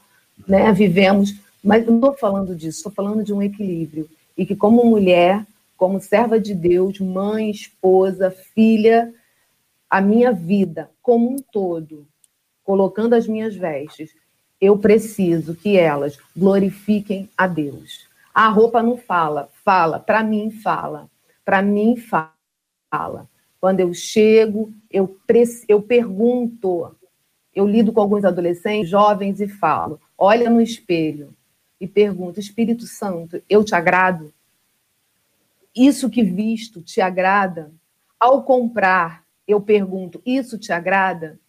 [0.47, 0.71] né?
[0.71, 5.45] Vivemos, mas não estou falando disso, estou falando de um equilíbrio e que como mulher,
[5.75, 9.13] como serva de Deus, mãe, esposa, filha,
[9.89, 12.07] a minha vida como um todo,
[12.63, 14.11] colocando as minhas vestes,
[14.59, 18.07] eu preciso que elas glorifiquem a Deus.
[18.33, 21.09] A roupa não fala, fala, para mim fala,
[21.45, 23.29] para mim fala.
[23.59, 25.17] Quando eu chego, eu,
[25.67, 26.95] eu pergunto,
[27.53, 31.33] eu lido com alguns adolescentes, jovens e falo, olha no espelho
[31.79, 34.33] e pergunto, Espírito Santo, eu te agrado?
[35.75, 37.71] Isso que visto te agrada?
[38.19, 41.39] Ao comprar, eu pergunto, isso te agrada?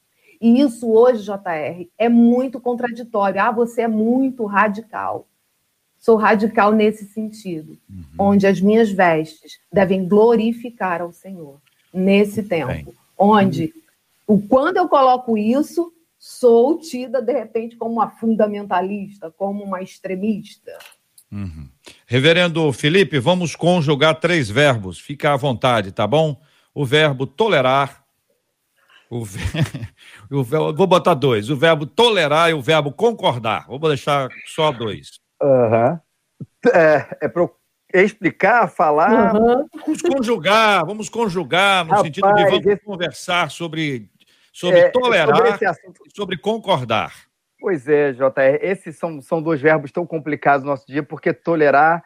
[0.41, 3.41] E isso hoje, JR, é muito contraditório.
[3.41, 5.26] Ah, você é muito radical.
[5.99, 8.05] Sou radical nesse sentido, uhum.
[8.18, 11.61] onde as minhas vestes devem glorificar ao Senhor
[11.93, 12.95] nesse tempo, Bem.
[13.18, 13.74] onde
[14.49, 20.78] quando eu coloco isso, sou tida, de repente, como uma fundamentalista, como uma extremista.
[21.30, 21.68] Uhum.
[22.07, 24.99] Reverendo Felipe, vamos conjugar três verbos.
[24.99, 26.41] Fica à vontade, tá bom?
[26.74, 27.99] O verbo tolerar.
[29.11, 29.42] O, ver...
[30.30, 30.58] o ver...
[30.72, 31.50] Vou botar dois.
[31.50, 33.66] O verbo tolerar e o verbo concordar.
[33.66, 35.18] Vou deixar só dois.
[35.42, 35.98] Uhum.
[36.72, 37.48] É, é para
[37.92, 39.34] explicar, falar.
[39.34, 39.66] Uhum.
[39.84, 42.84] Vamos conjugar, vamos conjugar, no Rapaz, sentido de vamos esse...
[42.84, 44.08] conversar sobre,
[44.52, 47.12] sobre é, tolerar e sobre concordar.
[47.58, 52.02] Pois é, JR, esses são, são dois verbos tão complicados no nosso dia, porque tolerar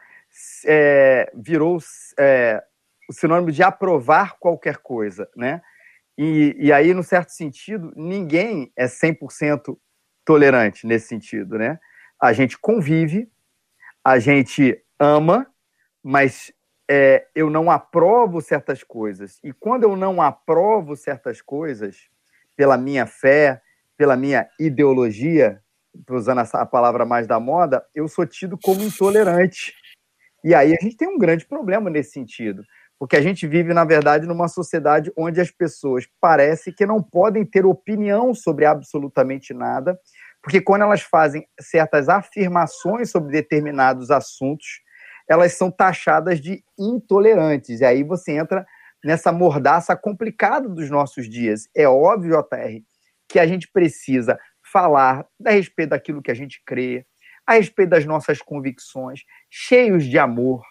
[0.65, 1.77] é, virou
[2.19, 2.61] é,
[3.07, 5.61] o sinônimo de aprovar qualquer coisa, né?
[6.17, 9.77] E, e aí, no certo sentido, ninguém é 100%
[10.23, 11.79] tolerante nesse sentido, né?
[12.19, 13.29] A gente convive,
[14.03, 15.45] a gente ama,
[16.01, 16.53] mas
[16.89, 19.39] é, eu não aprovo certas coisas.
[19.43, 22.09] E quando eu não aprovo certas coisas,
[22.55, 23.61] pela minha fé,
[23.97, 25.61] pela minha ideologia,
[26.09, 29.73] usando a palavra mais da moda, eu sou tido como intolerante.
[30.43, 32.63] E aí a gente tem um grande problema nesse sentido,
[32.99, 37.45] porque a gente vive, na verdade, numa sociedade onde as pessoas parecem que não podem
[37.45, 39.99] ter opinião sobre absolutamente nada,
[40.41, 44.81] porque quando elas fazem certas afirmações sobre determinados assuntos,
[45.27, 47.81] elas são taxadas de intolerantes.
[47.81, 48.65] E aí você entra
[49.03, 51.67] nessa mordaça complicada dos nossos dias.
[51.75, 52.81] É óbvio, JR,
[53.27, 54.39] que a gente precisa
[54.71, 57.05] falar a respeito daquilo que a gente crê,
[57.45, 60.63] a respeito das nossas convicções, cheios de amor,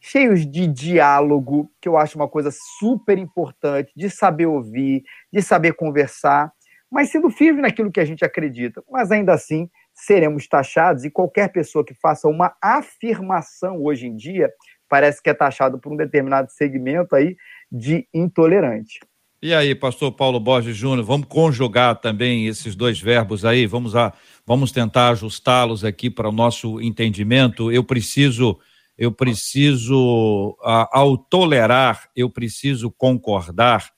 [0.00, 5.74] cheios de diálogo, que eu acho uma coisa super importante, de saber ouvir, de saber
[5.74, 6.52] conversar,
[6.90, 8.82] mas sendo firme naquilo que a gente acredita.
[8.90, 14.50] Mas ainda assim, seremos taxados e qualquer pessoa que faça uma afirmação hoje em dia
[14.88, 17.36] parece que é taxado por um determinado segmento aí
[17.70, 18.98] de intolerante.
[19.42, 24.12] E aí, pastor Paulo Borges Júnior, vamos conjugar também esses dois verbos aí, vamos, a,
[24.46, 27.72] vamos tentar ajustá-los aqui para o nosso entendimento.
[27.72, 28.58] Eu preciso,
[29.00, 33.90] eu preciso, ao tolerar, eu preciso concordar,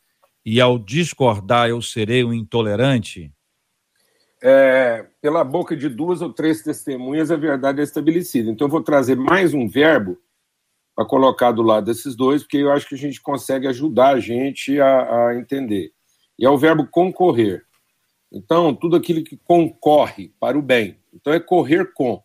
[0.46, 3.30] e ao discordar, eu serei um intolerante?
[4.42, 8.50] é, pela boca de duas ou três testemunhas a verdade é estabelecida.
[8.50, 10.18] Então, eu vou trazer mais um verbo
[10.96, 14.20] para colocar do lado desses dois, porque eu acho que a gente consegue ajudar a
[14.20, 15.92] gente a, a entender.
[16.38, 17.64] E é o verbo concorrer.
[18.32, 20.98] Então, tudo aquilo que concorre para o bem.
[21.14, 22.20] Então, é correr com.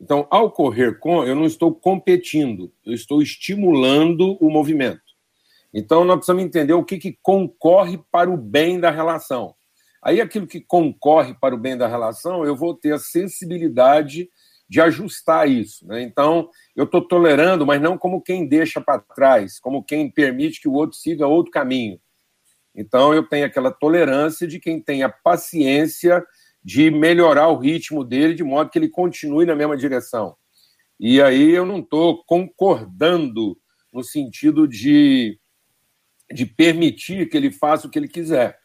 [0.00, 5.02] Então, ao correr com, eu não estou competindo, eu estou estimulando o movimento.
[5.74, 9.54] Então, nós precisamos entender o que, que concorre para o bem da relação.
[10.02, 14.28] Aí aquilo que concorre para o bem da relação, eu vou ter a sensibilidade
[14.68, 15.86] de ajustar isso.
[15.86, 16.02] Né?
[16.02, 20.68] Então, eu estou tolerando, mas não como quem deixa para trás, como quem permite que
[20.68, 21.98] o outro siga outro caminho.
[22.74, 26.24] Então, eu tenho aquela tolerância de quem tem a paciência
[26.62, 30.36] de melhorar o ritmo dele de modo que ele continue na mesma direção.
[30.98, 33.56] E aí eu não estou concordando
[33.92, 35.38] no sentido de,
[36.32, 38.58] de permitir que ele faça o que ele quiser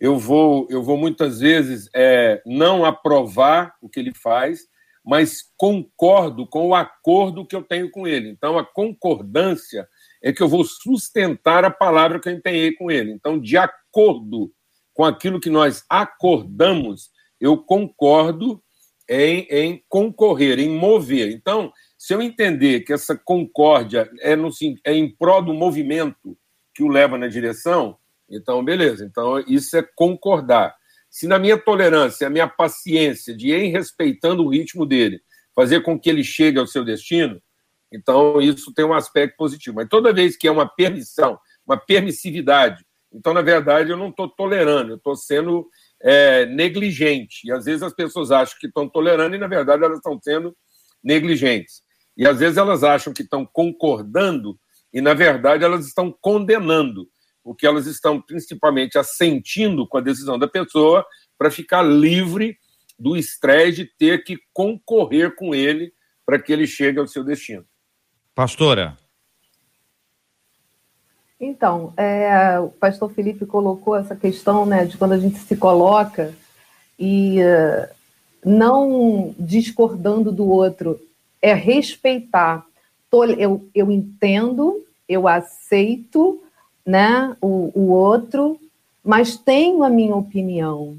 [0.00, 4.60] eu vou, eu vou muitas vezes é, não aprovar o que ele faz,
[5.04, 8.30] mas concordo com o acordo que eu tenho com ele.
[8.30, 9.86] Então, a concordância
[10.22, 13.12] é que eu vou sustentar a palavra que eu empenhei com ele.
[13.12, 14.50] Então, de acordo
[14.94, 17.10] com aquilo que nós acordamos,
[17.40, 18.62] eu concordo
[19.08, 21.30] em, em concorrer, em mover.
[21.30, 24.50] Então, se eu entender que essa concórdia é, no,
[24.84, 26.36] é em prol do movimento
[26.74, 27.96] que o leva na direção,
[28.30, 29.04] então, beleza.
[29.04, 30.74] Então, isso é concordar.
[31.10, 35.20] Se na minha tolerância, a minha paciência de ir respeitando o ritmo dele,
[35.54, 37.42] fazer com que ele chegue ao seu destino,
[37.92, 39.76] então isso tem um aspecto positivo.
[39.76, 41.36] Mas toda vez que é uma permissão,
[41.66, 45.68] uma permissividade, então, na verdade, eu não estou tolerando, eu estou sendo
[46.02, 47.40] é, negligente.
[47.44, 50.56] E às vezes as pessoas acham que estão tolerando e, na verdade, elas estão sendo
[51.02, 51.82] negligentes.
[52.16, 54.58] E às vezes elas acham que estão concordando
[54.92, 57.08] e, na verdade, elas estão condenando
[57.42, 61.04] porque elas estão principalmente assentindo com a decisão da pessoa
[61.38, 62.56] para ficar livre
[62.98, 65.92] do estresse de ter que concorrer com ele
[66.26, 67.64] para que ele chegue ao seu destino.
[68.34, 68.96] Pastora.
[71.40, 76.34] Então, é, o pastor Felipe colocou essa questão né, de quando a gente se coloca
[76.98, 77.88] e uh,
[78.44, 81.00] não discordando do outro,
[81.40, 82.66] é respeitar.
[83.38, 86.42] Eu, eu entendo, eu aceito,
[86.84, 88.60] né, o, o outro,
[89.02, 90.98] mas tenho a minha opinião,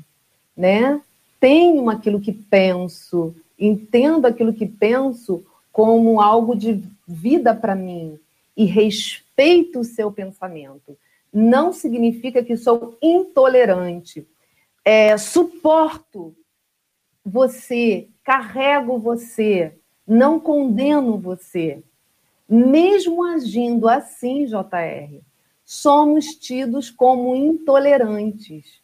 [0.58, 1.00] né?
[1.40, 8.20] Tenho aquilo que penso, entendo aquilo que penso como algo de vida para mim
[8.56, 10.98] e respeito o seu pensamento.
[11.34, 14.28] não significa que sou intolerante.
[14.84, 16.36] É, suporto
[17.24, 21.82] você, carrego você, não condeno você.
[22.50, 25.22] Mesmo agindo assim, JR,
[25.64, 28.82] somos tidos como intolerantes.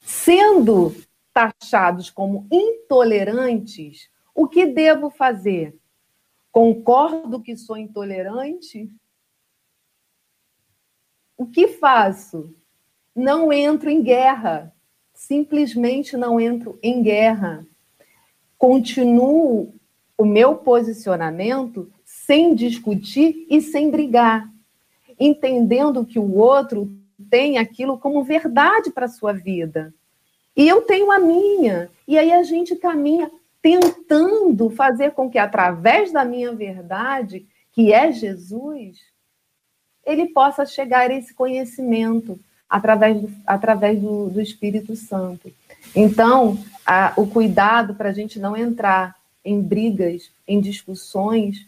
[0.00, 0.94] Sendo
[1.34, 5.76] taxados como intolerantes, o que devo fazer?
[6.50, 8.90] Concordo que sou intolerante?
[11.40, 12.54] O que faço?
[13.16, 14.74] Não entro em guerra.
[15.14, 17.66] Simplesmente não entro em guerra.
[18.58, 19.72] Continuo
[20.18, 24.52] o meu posicionamento sem discutir e sem brigar,
[25.18, 26.94] entendendo que o outro
[27.30, 29.94] tem aquilo como verdade para a sua vida.
[30.54, 31.88] E eu tenho a minha.
[32.06, 33.30] E aí a gente caminha
[33.62, 39.09] tentando fazer com que, através da minha verdade, que é Jesus,
[40.04, 42.38] ele possa chegar a esse conhecimento
[42.68, 45.52] através do, através do, do Espírito Santo.
[45.94, 51.66] Então, a, o cuidado para a gente não entrar em brigas, em discussões,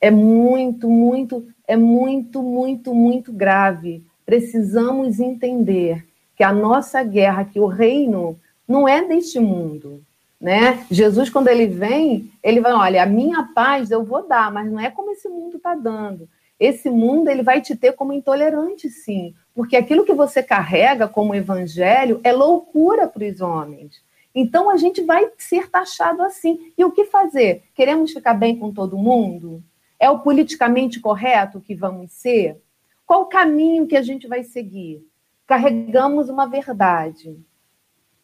[0.00, 4.02] é muito, muito, é muito, muito, muito grave.
[4.24, 10.02] Precisamos entender que a nossa guerra, que o reino não é deste mundo,
[10.40, 10.86] né?
[10.90, 14.80] Jesus, quando ele vem, ele vai, olha, a minha paz eu vou dar, mas não
[14.80, 16.26] é como esse mundo está dando.
[16.60, 21.34] Esse mundo ele vai te ter como intolerante, sim, porque aquilo que você carrega como
[21.34, 24.02] evangelho é loucura para os homens.
[24.34, 26.72] Então a gente vai ser taxado assim.
[26.76, 27.64] E o que fazer?
[27.74, 29.64] Queremos ficar bem com todo mundo?
[29.98, 32.62] É o politicamente correto que vamos ser?
[33.06, 35.02] Qual o caminho que a gente vai seguir?
[35.46, 37.36] Carregamos uma verdade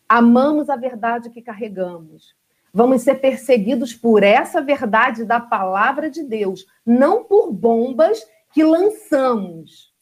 [0.08, 2.34] amamos a verdade que carregamos.
[2.76, 8.22] Vamos ser perseguidos por essa verdade da palavra de Deus, não por bombas
[8.52, 9.94] que lançamos.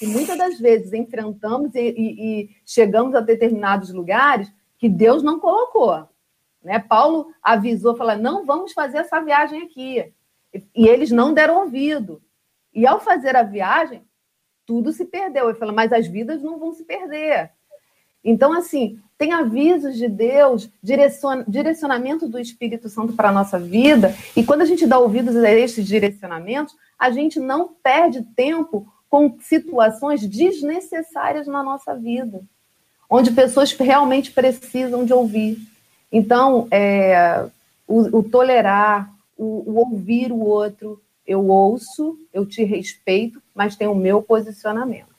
[0.00, 5.40] E muitas das vezes enfrentamos e, e, e chegamos a determinados lugares que Deus não
[5.40, 6.08] colocou.
[6.62, 6.78] Né?
[6.78, 10.12] Paulo avisou, falou: não vamos fazer essa viagem aqui.
[10.72, 12.22] E eles não deram ouvido.
[12.72, 14.04] E ao fazer a viagem,
[14.64, 15.48] tudo se perdeu.
[15.48, 17.50] Ele falou: mas as vidas não vão se perder.
[18.24, 20.70] Então, assim, tem avisos de Deus,
[21.46, 25.50] direcionamento do Espírito Santo para a nossa vida, e quando a gente dá ouvidos a
[25.50, 32.40] esses direcionamentos, a gente não perde tempo com situações desnecessárias na nossa vida,
[33.08, 35.58] onde pessoas realmente precisam de ouvir.
[36.12, 37.46] Então, é,
[37.86, 43.92] o, o, tolerar, o, o ouvir o outro, eu ouço, eu te respeito, mas tenho
[43.92, 45.10] o meu posicionamento.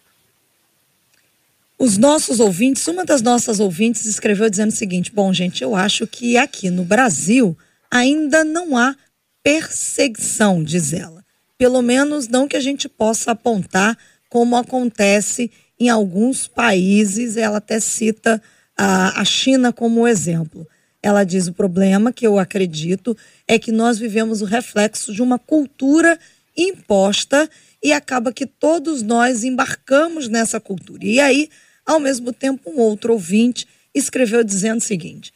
[1.82, 6.06] Os nossos ouvintes, uma das nossas ouvintes escreveu dizendo o seguinte: Bom, gente, eu acho
[6.06, 7.58] que aqui no Brasil
[7.90, 8.96] ainda não há
[9.42, 11.26] perseguição, diz ela.
[11.58, 13.98] Pelo menos não que a gente possa apontar
[14.30, 17.36] como acontece em alguns países.
[17.36, 18.40] Ela até cita
[18.78, 20.68] a, a China como exemplo.
[21.02, 23.18] Ela diz: o problema que eu acredito
[23.48, 26.20] é que nós vivemos o reflexo de uma cultura
[26.56, 27.50] imposta
[27.82, 31.04] e acaba que todos nós embarcamos nessa cultura.
[31.04, 31.50] E aí
[31.92, 35.34] ao mesmo tempo, um outro ouvinte escreveu dizendo o seguinte: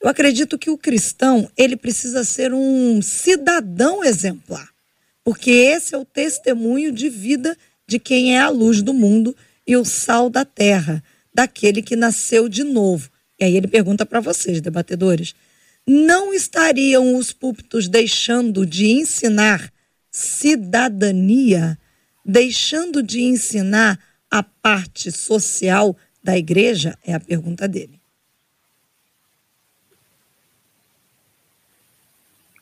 [0.00, 4.68] Eu acredito que o cristão, ele precisa ser um cidadão exemplar,
[5.24, 9.34] porque esse é o testemunho de vida de quem é a luz do mundo
[9.66, 11.02] e o sal da terra,
[11.34, 13.10] daquele que nasceu de novo.
[13.38, 15.34] E aí ele pergunta para vocês, debatedores:
[15.86, 19.72] não estariam os púlpitos deixando de ensinar
[20.10, 21.78] cidadania,
[22.24, 23.98] deixando de ensinar
[24.30, 26.96] a parte social da igreja?
[27.04, 28.00] É a pergunta dele.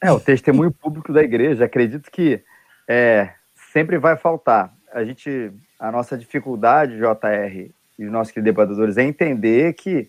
[0.01, 2.41] É, o testemunho público da igreja, acredito que
[2.87, 3.31] é,
[3.73, 4.73] sempre vai faltar.
[4.93, 10.09] A gente, a nossa dificuldade, JR, e os nossos debatedores, é entender que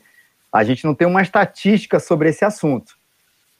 [0.53, 2.97] a gente não tem uma estatística sobre esse assunto.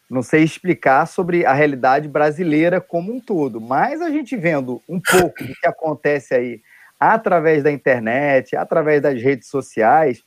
[0.09, 4.99] Não sei explicar sobre a realidade brasileira como um todo, mas a gente vendo um
[4.99, 6.61] pouco do que acontece aí
[6.99, 10.21] através da internet, através das redes sociais,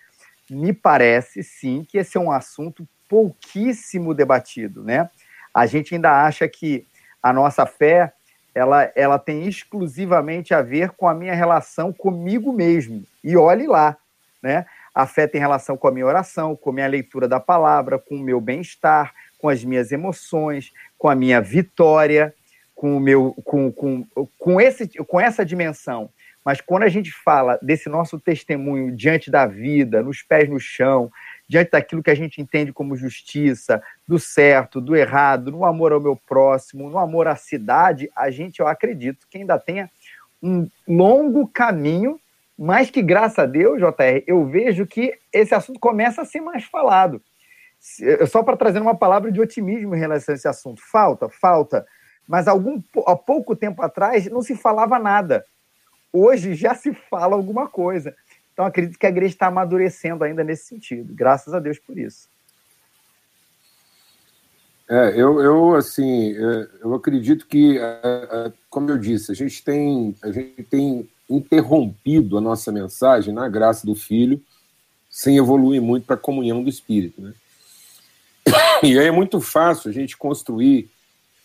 [0.48, 5.10] me parece sim que esse é um assunto pouquíssimo debatido, né?
[5.52, 6.86] A gente ainda acha que
[7.22, 8.12] a nossa fé
[8.54, 13.04] ela, ela tem exclusivamente a ver com a minha relação comigo mesmo.
[13.22, 13.96] E olhe lá,
[14.42, 14.66] né?
[14.94, 18.16] A fé tem relação com a minha oração, com a minha leitura da palavra, com
[18.16, 22.34] o meu bem-estar, com as minhas emoções, com a minha vitória,
[22.74, 24.06] com o meu com, com,
[24.38, 26.10] com, esse, com essa dimensão
[26.44, 31.10] mas quando a gente fala desse nosso testemunho diante da vida, nos pés no chão,
[31.48, 36.00] diante daquilo que a gente entende como justiça, do certo, do errado, no amor ao
[36.00, 39.90] meu próximo, no amor à cidade, a gente, eu acredito, que ainda tenha
[40.42, 42.18] um longo caminho
[42.58, 46.64] Mas que, graças a Deus, JR, eu vejo que esse assunto começa a ser mais
[46.64, 47.20] falado.
[48.28, 50.80] Só para trazer uma palavra de otimismo em relação a esse assunto.
[50.80, 51.84] Falta, falta.
[52.28, 55.44] Mas algum, há pouco tempo atrás não se falava nada.
[56.12, 58.14] Hoje já se fala alguma coisa.
[58.52, 61.12] Então acredito que a igreja está amadurecendo ainda nesse sentido.
[61.14, 62.28] Graças a Deus por isso.
[64.88, 69.64] É, eu, eu assim, é, eu acredito que, é, é, como eu disse, a gente
[69.64, 74.38] tem, a gente tem interrompido a nossa mensagem na graça do Filho,
[75.08, 77.32] sem evoluir muito para a comunhão do Espírito, né?
[78.82, 80.90] E aí é muito fácil a gente construir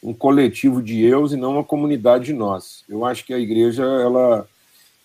[0.03, 2.84] um coletivo de eus e não uma comunidade de nós.
[2.89, 4.47] Eu acho que a igreja, ela,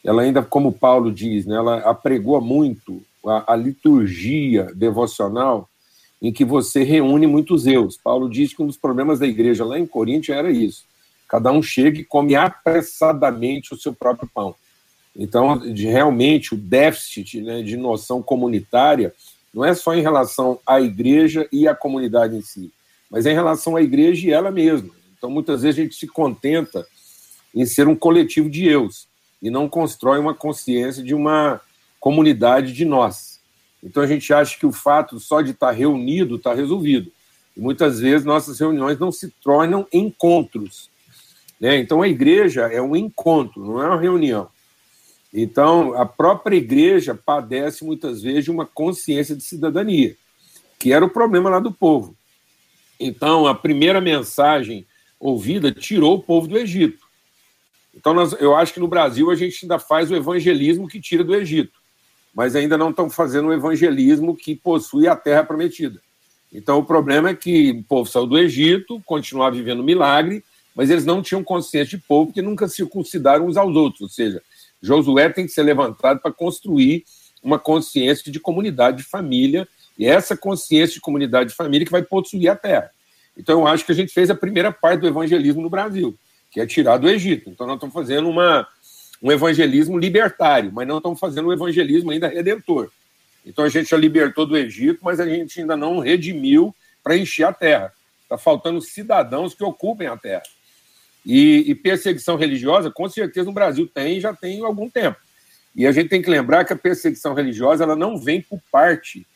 [0.05, 5.69] ela ainda, como Paulo diz, né, ela apregoa muito a, a liturgia devocional
[6.21, 7.97] em que você reúne muitos eus.
[7.97, 10.85] Paulo diz que um dos problemas da igreja lá em Coríntios era isso.
[11.29, 14.55] Cada um chega e come apressadamente o seu próprio pão.
[15.17, 19.13] Então, de, realmente, o déficit né, de noção comunitária
[19.53, 22.73] não é só em relação à igreja e à comunidade em si,
[23.11, 24.91] mas é em relação à igreja e ela mesma.
[25.17, 26.87] Então, muitas vezes a gente se contenta
[27.55, 29.07] em ser um coletivo de eus
[29.43, 31.61] e não constrói uma consciência de uma
[31.99, 33.41] comunidade de nós.
[33.83, 37.11] Então, a gente acha que o fato só de estar reunido está resolvido.
[37.57, 40.89] E muitas vezes nossas reuniões não se tornam encontros.
[41.61, 41.79] Né?
[41.79, 44.49] Então, a igreja é um encontro, não é uma reunião.
[45.35, 50.15] Então, a própria igreja padece muitas vezes de uma consciência de cidadania,
[50.79, 52.15] que era o problema lá do povo.
[53.01, 54.87] Então, a primeira mensagem
[55.19, 57.02] ouvida tirou o povo do Egito.
[57.95, 61.23] Então, nós, eu acho que no Brasil a gente ainda faz o evangelismo que tira
[61.23, 61.79] do Egito,
[62.35, 66.01] mas ainda não estão fazendo o evangelismo que possui a terra prometida.
[66.53, 70.43] Então, o problema é que o povo saiu do Egito, continuava vivendo milagre,
[70.75, 74.43] mas eles não tinham consciência de povo porque nunca circuncidaram uns aos outros, ou seja,
[74.81, 77.05] Josué tem que ser levantado para construir
[77.43, 79.67] uma consciência de comunidade de família,
[79.99, 82.91] e é essa consciência de comunidade de família que vai possuir a terra.
[83.37, 86.17] Então, eu acho que a gente fez a primeira parte do evangelismo no Brasil,
[86.53, 87.49] que é tirar do Egito.
[87.49, 88.69] Então, nós estamos fazendo uma,
[89.23, 92.91] um evangelismo libertário, mas não estamos fazendo um evangelismo ainda redentor.
[93.45, 97.45] Então, a gente já libertou do Egito, mas a gente ainda não redimiu para encher
[97.45, 97.93] a terra.
[98.23, 100.43] Está faltando cidadãos que ocupem a terra.
[101.25, 105.19] E, e, perseguição religiosa, com certeza, no Brasil tem já tem algum tempo.
[105.75, 109.27] E a gente tem que lembrar que a perseguição religiosa ela não vem por parte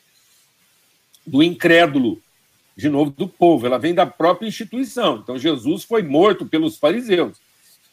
[1.27, 2.21] do incrédulo,
[2.77, 5.21] de novo, do povo, ela vem da própria instituição.
[5.23, 7.39] Então, Jesus foi morto pelos fariseus.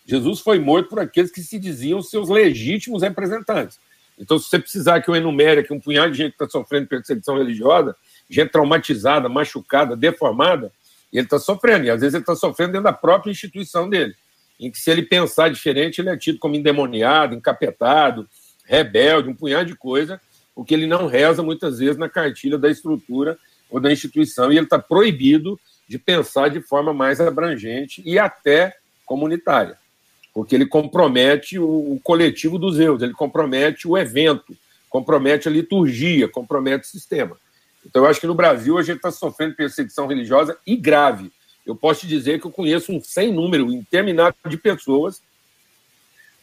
[0.05, 3.79] Jesus foi morto por aqueles que se diziam seus legítimos representantes.
[4.19, 6.87] Então, se você precisar que eu enumere aqui um punhado de gente que está sofrendo
[6.87, 7.95] perseguição religiosa,
[8.29, 10.71] gente traumatizada, machucada, deformada,
[11.11, 14.13] ele está sofrendo, e às vezes ele está sofrendo dentro da própria instituição dele,
[14.59, 18.27] em que se ele pensar diferente, ele é tido como endemoniado, encapetado,
[18.65, 20.19] rebelde, um punhado de coisa,
[20.53, 23.37] porque ele não reza muitas vezes na cartilha da estrutura
[23.73, 28.77] ou da instituição, e ele está proibido de pensar de forma mais abrangente e até
[29.03, 29.75] comunitária,
[30.31, 34.55] porque ele compromete o, coletivo dos eus, ele compromete o evento,
[34.87, 37.35] compromete a liturgia, compromete o sistema.
[37.83, 41.31] Então, eu acho que no Brasil a gente está sofrendo perseguição religiosa e grave.
[41.65, 45.19] Eu posso te dizer que eu conheço um sem número interminável de pessoas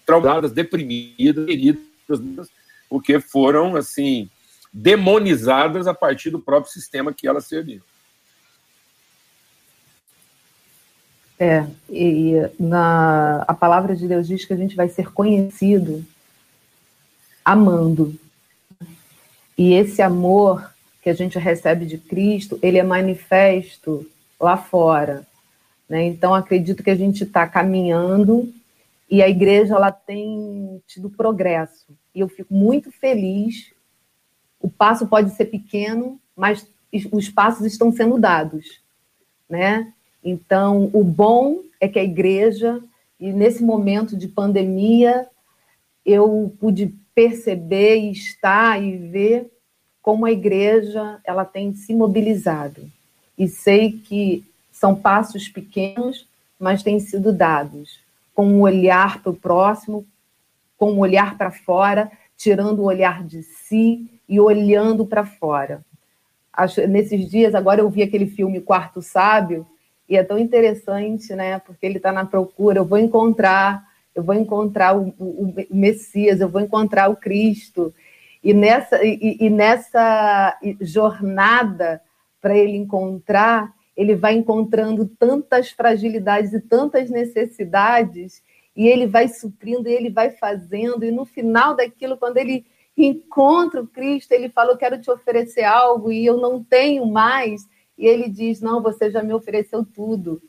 [0.04, 2.50] traumadas, deprimidas, feridas,
[2.88, 4.28] porque foram, assim,
[4.72, 7.82] demonizadas a partir do próprio sistema que elas serviam.
[11.38, 16.04] É, e na, a palavra de Deus diz que a gente vai ser conhecido
[17.42, 18.14] amando.
[19.56, 20.70] E esse amor
[21.02, 24.06] que a gente recebe de Cristo, ele é manifesto
[24.38, 25.26] lá fora.
[25.88, 26.04] Né?
[26.04, 28.52] Então, acredito que a gente está caminhando
[29.10, 31.86] e a igreja ela tem tido progresso.
[32.14, 33.72] E eu fico muito feliz.
[34.60, 36.66] O passo pode ser pequeno, mas
[37.10, 38.80] os passos estão sendo dados.
[39.48, 39.92] Né?
[40.22, 42.82] Então, o bom é que a igreja,
[43.18, 45.26] e nesse momento de pandemia,
[46.04, 49.50] eu pude perceber e estar e ver
[50.02, 52.90] como a igreja ela tem se mobilizado.
[53.36, 56.26] E sei que são passos pequenos,
[56.58, 58.00] mas têm sido dados,
[58.34, 60.06] com um olhar para o próximo,
[60.76, 65.84] com um olhar para fora, tirando o olhar de si e olhando para fora.
[66.52, 69.66] Acho, nesses dias, agora eu vi aquele filme Quarto Sábio,
[70.08, 71.58] e é tão interessante, né?
[71.58, 76.40] Porque ele está na procura, eu vou encontrar, eu vou encontrar o, o, o Messias,
[76.40, 77.92] eu vou encontrar o Cristo.
[78.42, 82.00] E nessa, e, e nessa jornada
[82.40, 88.42] para ele encontrar, ele vai encontrando tantas fragilidades e tantas necessidades,
[88.76, 92.64] e ele vai suprindo, e ele vai fazendo, e no final daquilo, quando ele
[93.06, 97.68] encontra o Cristo, ele fala: Eu quero te oferecer algo e eu não tenho mais.
[97.96, 100.40] E ele diz: Não, você já me ofereceu tudo.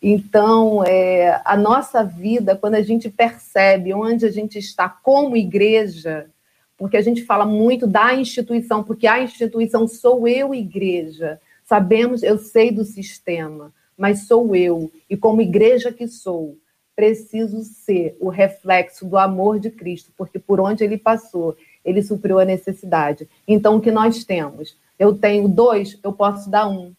[0.00, 6.30] Então, é, a nossa vida, quando a gente percebe onde a gente está como igreja,
[6.76, 11.40] porque a gente fala muito da instituição, porque a instituição sou eu, igreja.
[11.64, 14.92] Sabemos, eu sei do sistema, mas sou eu.
[15.08, 16.58] E como igreja que sou,
[16.94, 21.56] preciso ser o reflexo do amor de Cristo, porque por onde ele passou,
[21.86, 23.28] ele supriu a necessidade.
[23.46, 24.76] Então, o que nós temos?
[24.98, 26.92] Eu tenho dois, eu posso dar um.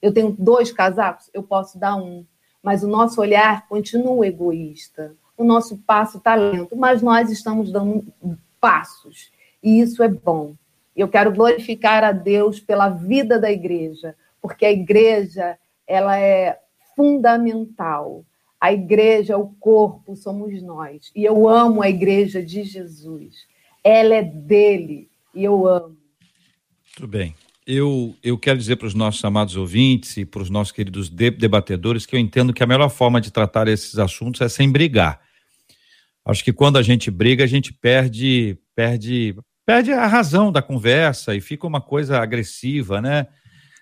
[0.00, 2.24] Eu tenho dois casacos, eu posso dar um.
[2.62, 5.14] Mas o nosso olhar continua egoísta.
[5.36, 8.04] O nosso passo está lento, mas nós estamos dando
[8.58, 9.30] passos.
[9.62, 10.54] E isso é bom.
[10.96, 16.58] Eu quero glorificar a Deus pela vida da igreja, porque a igreja ela é
[16.96, 18.24] fundamental.
[18.58, 21.10] A igreja, o corpo, somos nós.
[21.14, 23.49] E eu amo a igreja de Jesus.
[23.82, 25.96] Ela é dele e eu amo.
[26.94, 27.34] Tudo bem.
[27.66, 32.04] Eu, eu quero dizer para os nossos amados ouvintes e para os nossos queridos debatedores
[32.04, 35.20] que eu entendo que a melhor forma de tratar esses assuntos é sem brigar.
[36.24, 41.34] Acho que quando a gente briga, a gente perde, perde, perde a razão da conversa
[41.34, 43.26] e fica uma coisa agressiva, né?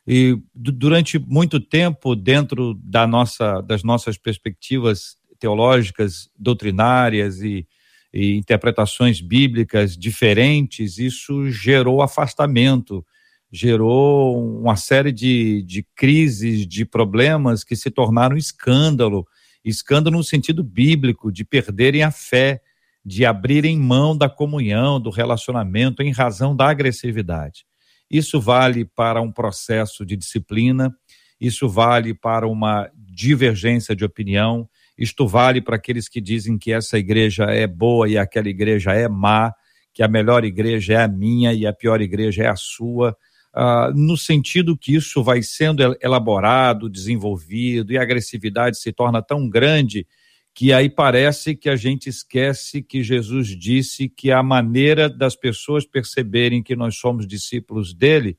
[0.07, 7.66] E durante muito tempo, dentro da nossa, das nossas perspectivas teológicas, doutrinárias e,
[8.13, 13.05] e interpretações bíblicas diferentes, isso gerou afastamento,
[13.53, 19.27] gerou uma série de, de crises, de problemas que se tornaram escândalo
[19.65, 22.61] escândalo no sentido bíblico, de perderem a fé,
[23.05, 27.65] de abrirem mão da comunhão, do relacionamento em razão da agressividade.
[28.11, 30.95] Isso vale para um processo de disciplina,
[31.41, 36.99] isso vale para uma divergência de opinião, isto vale para aqueles que dizem que essa
[36.99, 39.53] igreja é boa e aquela igreja é má,
[39.94, 43.16] que a melhor igreja é a minha e a pior igreja é a sua
[43.55, 49.49] ah, no sentido que isso vai sendo elaborado, desenvolvido, e a agressividade se torna tão
[49.49, 50.07] grande
[50.55, 55.86] que aí parece que a gente esquece que Jesus disse que a maneira das pessoas
[55.86, 58.38] perceberem que nós somos discípulos dele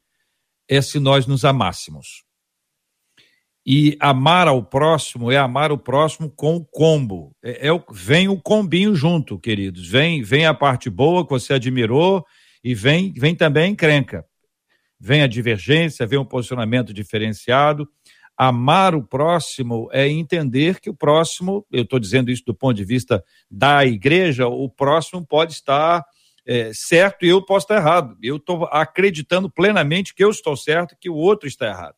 [0.70, 2.24] é se nós nos amássemos.
[3.66, 7.36] E amar ao próximo é amar o próximo com o combo.
[7.44, 9.88] É, é, vem o combinho junto, queridos.
[9.88, 12.26] Vem, vem a parte boa que você admirou
[12.64, 14.26] e vem, vem também a encrenca
[15.00, 17.88] vem a divergência, vem um posicionamento diferenciado.
[18.36, 22.86] Amar o próximo é entender que o próximo, eu estou dizendo isso do ponto de
[22.86, 26.04] vista da igreja, o próximo pode estar
[26.46, 28.18] é, certo e eu posso estar errado.
[28.22, 31.96] Eu estou acreditando plenamente que eu estou certo e que o outro está errado.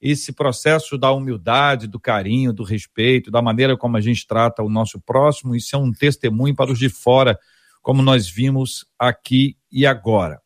[0.00, 4.70] Esse processo da humildade, do carinho, do respeito, da maneira como a gente trata o
[4.70, 7.38] nosso próximo, isso é um testemunho para os de fora,
[7.82, 10.40] como nós vimos aqui e agora.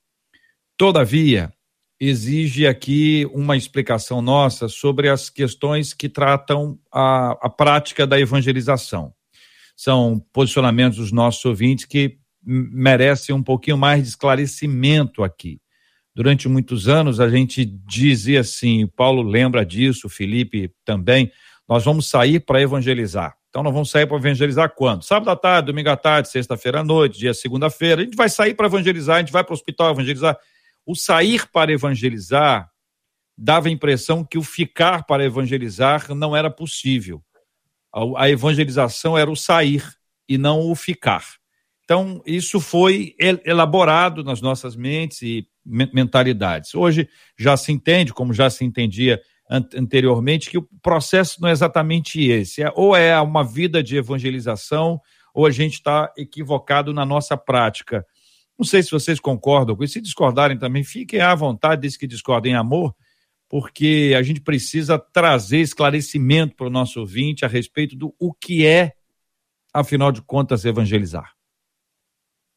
[0.77, 1.53] Todavia,
[2.01, 9.15] exige aqui uma explicação nossa sobre as questões que tratam a, a prática da evangelização.
[9.77, 15.61] São posicionamentos dos nossos ouvintes que merecem um pouquinho mais de esclarecimento aqui.
[16.15, 21.33] Durante muitos anos a gente dizia assim, Paulo lembra disso, Felipe também,
[21.69, 23.37] nós vamos sair para evangelizar.
[23.49, 25.03] Então nós vamos sair para evangelizar quando?
[25.03, 28.03] Sábado à tarde, domingo à tarde, sexta-feira à noite, dia segunda-feira.
[28.03, 30.39] A gente vai sair para evangelizar, a gente vai para o hospital evangelizar.
[30.87, 32.71] O sair para evangelizar
[33.37, 37.23] dava a impressão que o ficar para evangelizar não era possível.
[38.17, 39.85] A evangelização era o sair
[40.29, 41.25] e não o ficar.
[41.85, 46.75] Então, isso foi elaborado nas nossas mentes e mentalidades.
[46.75, 47.09] Hoje
[47.39, 52.63] já se entende, como já se entendia anteriormente, que o processo não é exatamente esse.
[52.63, 55.01] É, ou é uma vida de evangelização,
[55.35, 58.05] ou a gente está equivocado na nossa prática.
[58.59, 59.95] Não sei se vocês concordam com isso.
[59.95, 62.95] Se discordarem também, fiquem à vontade, desde que discordem em amor,
[63.49, 68.65] porque a gente precisa trazer esclarecimento para o nosso ouvinte a respeito do o que
[68.67, 68.93] é,
[69.73, 71.33] afinal de contas, evangelizar.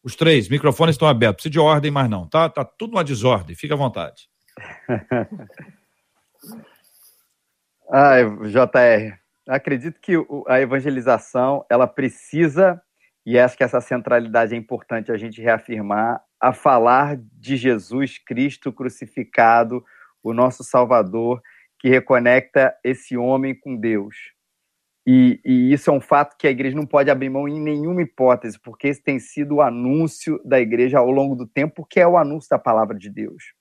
[0.03, 1.43] Os três, microfones estão abertos.
[1.43, 2.49] Precisa de ordem, mas não, tá?
[2.49, 3.55] Tá tudo uma desordem.
[3.55, 4.29] Fica à vontade.
[7.89, 9.17] Ai, JR,
[9.47, 10.13] acredito que
[10.47, 12.81] a evangelização ela precisa
[13.25, 18.71] e acho que essa centralidade é importante a gente reafirmar, a falar de Jesus Cristo
[18.71, 19.83] crucificado,
[20.23, 21.41] o nosso Salvador,
[21.79, 24.15] que reconecta esse homem com Deus.
[25.09, 28.01] E, e, isso é um fato que a igreja não pode abrir mão em nenhuma
[28.01, 32.05] hipótese, porque esse tem sido o anúncio da igreja ao longo do tempo, que é
[32.05, 33.53] o anúncio da palavra de Deus.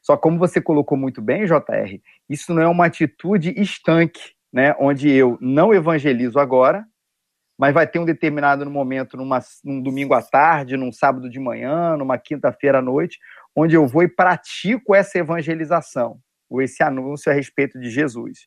[0.00, 2.00] Só como você colocou muito bem, JR,
[2.30, 6.84] isso não é uma atitude estanque, né, onde eu não evangelizo agora,
[7.58, 11.96] mas vai ter um determinado momento, numa, num domingo à tarde, num sábado de manhã,
[11.96, 13.18] numa quinta-feira à noite,
[13.56, 18.46] onde eu vou e pratico essa evangelização, ou esse anúncio a respeito de Jesus.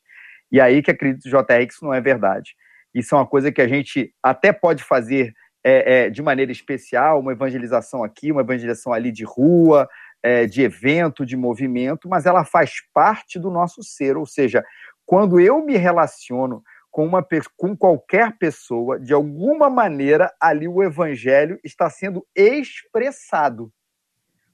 [0.50, 2.54] E aí que acredito, JR, que isso não é verdade.
[2.94, 5.32] Isso é uma coisa que a gente até pode fazer
[5.62, 9.88] é, é, de maneira especial, uma evangelização aqui, uma evangelização ali de rua,
[10.22, 14.16] é, de evento, de movimento, mas ela faz parte do nosso ser.
[14.16, 14.64] Ou seja,
[15.04, 17.26] quando eu me relaciono com, uma,
[17.56, 23.70] com qualquer pessoa, de alguma maneira, ali o evangelho está sendo expressado,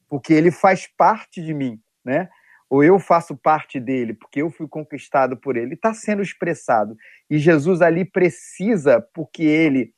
[0.09, 2.28] porque ele faz parte de mim, né?
[2.73, 5.75] Ou eu faço parte dele, porque eu fui conquistado por ele.
[5.75, 6.97] Está sendo expressado.
[7.29, 9.93] E Jesus ali precisa, porque ele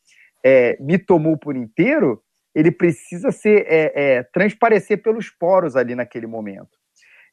[0.45, 2.21] é, me tomou por inteiro,
[2.53, 6.77] ele precisa ser é, é, transparecer pelos poros ali naquele momento.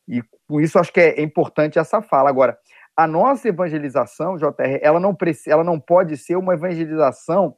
[0.07, 2.29] E com isso acho que é importante essa fala.
[2.29, 2.55] Agora,
[2.95, 5.17] a nossa evangelização, JR, ela não,
[5.47, 7.57] ela não pode ser uma evangelização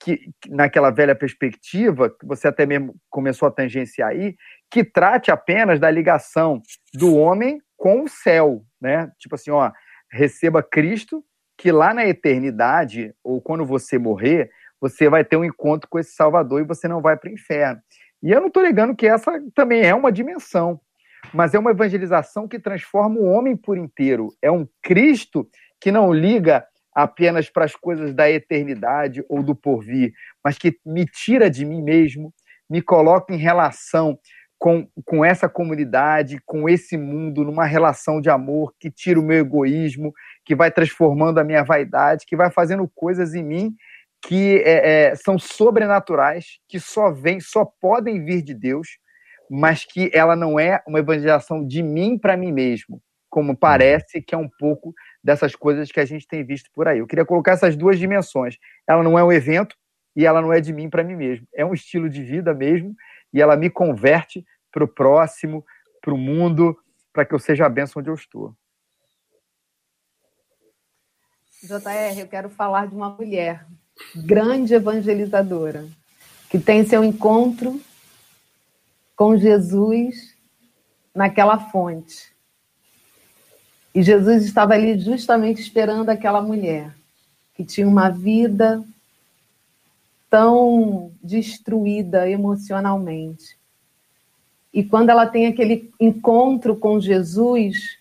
[0.00, 4.36] que, naquela velha perspectiva, que você até mesmo começou a tangenciar aí,
[4.70, 6.60] que trate apenas da ligação
[6.92, 9.10] do homem com o céu, né?
[9.18, 9.70] Tipo assim, ó,
[10.10, 11.24] receba Cristo,
[11.56, 16.12] que lá na eternidade, ou quando você morrer, você vai ter um encontro com esse
[16.12, 17.80] Salvador e você não vai para o inferno.
[18.22, 20.80] E eu não estou negando que essa também é uma dimensão,
[21.32, 24.34] mas é uma evangelização que transforma o homem por inteiro.
[24.42, 25.48] É um Cristo
[25.80, 31.04] que não liga apenas para as coisas da eternidade ou do porvir, mas que me
[31.04, 32.32] tira de mim mesmo,
[32.70, 34.18] me coloca em relação
[34.58, 39.38] com, com essa comunidade, com esse mundo, numa relação de amor que tira o meu
[39.38, 40.12] egoísmo,
[40.44, 43.74] que vai transformando a minha vaidade, que vai fazendo coisas em mim
[44.26, 48.88] que é, é, são sobrenaturais, que só vêm, só podem vir de Deus,
[49.50, 54.34] mas que ela não é uma evangelização de mim para mim mesmo, como parece que
[54.34, 54.94] é um pouco
[55.24, 56.98] dessas coisas que a gente tem visto por aí.
[56.98, 58.58] Eu queria colocar essas duas dimensões.
[58.86, 59.74] Ela não é um evento
[60.14, 61.48] e ela não é de mim para mim mesmo.
[61.54, 62.94] É um estilo de vida mesmo
[63.32, 65.64] e ela me converte para o próximo,
[66.02, 66.76] para o mundo,
[67.10, 68.54] para que eu seja a bênção onde eu estou.
[71.62, 73.66] JR, eu quero falar de uma mulher
[74.14, 75.88] grande evangelizadora,
[76.50, 77.80] que tem seu encontro
[79.16, 80.36] com Jesus
[81.14, 82.33] naquela fonte.
[83.94, 86.94] E Jesus estava ali justamente esperando aquela mulher
[87.54, 88.84] que tinha uma vida
[90.28, 93.56] tão destruída emocionalmente.
[94.72, 97.96] E quando ela tem aquele encontro com Jesus,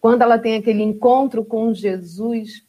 [0.00, 2.64] quando ela tem aquele encontro com Jesus,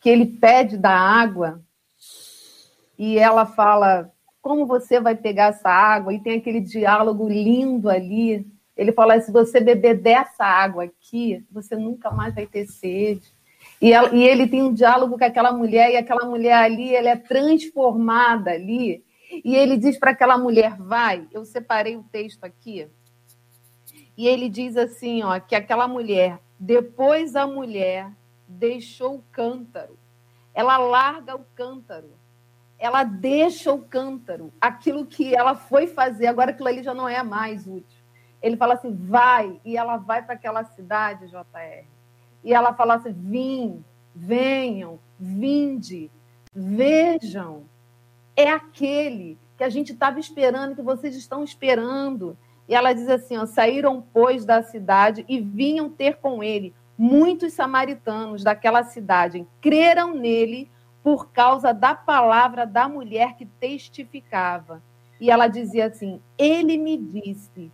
[0.00, 1.62] que ele pede da água
[2.98, 6.12] e ela fala: Como você vai pegar essa água?
[6.12, 8.44] E tem aquele diálogo lindo ali.
[8.76, 13.32] Ele fala: Se você beber dessa água aqui, você nunca mais vai ter sede.
[13.80, 17.10] E, ela, e ele tem um diálogo com aquela mulher, e aquela mulher ali, ela
[17.10, 19.04] é transformada ali.
[19.44, 22.88] E ele diz para aquela mulher: Vai, eu separei o texto aqui.
[24.16, 28.10] E ele diz assim: ó, que aquela mulher, depois a mulher
[28.46, 29.98] deixou o cântaro.
[30.54, 32.10] Ela larga o cântaro.
[32.78, 34.52] Ela deixa o cântaro.
[34.60, 37.91] Aquilo que ela foi fazer, agora aquilo ali já não é mais útil.
[38.42, 39.60] Ele fala assim: vai.
[39.64, 41.86] E ela vai para aquela cidade, JR.
[42.42, 43.84] E ela fala assim: vim,
[44.14, 46.10] venham, vinde,
[46.54, 47.64] vejam.
[48.34, 52.36] É aquele que a gente estava esperando, que vocês estão esperando.
[52.68, 57.52] E ela diz assim: ó, saíram, pois, da cidade e vinham ter com ele muitos
[57.54, 60.70] samaritanos daquela cidade creram nele
[61.02, 64.82] por causa da palavra da mulher que testificava.
[65.20, 67.72] E ela dizia assim: Ele me disse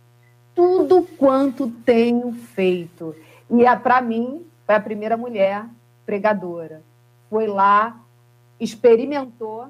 [0.59, 3.15] tudo quanto tenho feito.
[3.49, 5.65] E para mim, foi a primeira mulher
[6.05, 6.83] pregadora.
[7.29, 7.97] Foi lá,
[8.59, 9.67] experimentou.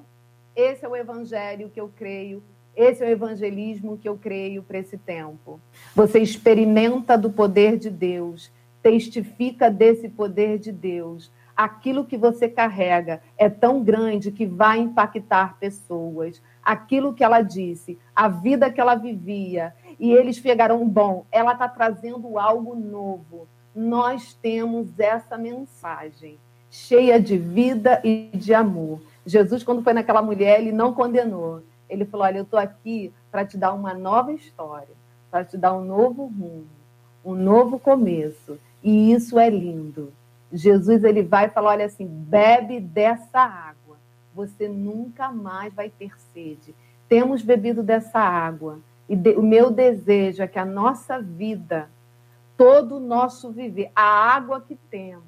[0.55, 2.41] Esse é o evangelho que eu creio.
[2.75, 5.59] Esse é o evangelismo que eu creio para esse tempo.
[5.95, 11.31] Você experimenta do poder de Deus testifica desse poder de Deus.
[11.55, 16.41] Aquilo que você carrega é tão grande que vai impactar pessoas.
[16.63, 21.67] Aquilo que ela disse, a vida que ela vivia, e eles pegaram, bom, ela está
[21.67, 23.47] trazendo algo novo.
[23.75, 26.37] Nós temos essa mensagem
[26.69, 29.01] cheia de vida e de amor.
[29.25, 31.61] Jesus, quando foi naquela mulher, ele não condenou.
[31.89, 34.95] Ele falou: Olha, eu estou aqui para te dar uma nova história,
[35.29, 36.67] para te dar um novo rumo,
[37.25, 38.59] um novo começo.
[38.83, 40.13] E isso é lindo.
[40.51, 43.97] Jesus ele vai e fala: olha assim, bebe dessa água,
[44.33, 46.73] você nunca mais vai ter sede.
[47.07, 48.79] Temos bebido dessa água.
[49.09, 51.89] E de, o meu desejo é que a nossa vida,
[52.55, 55.23] todo o nosso viver, a água que temos,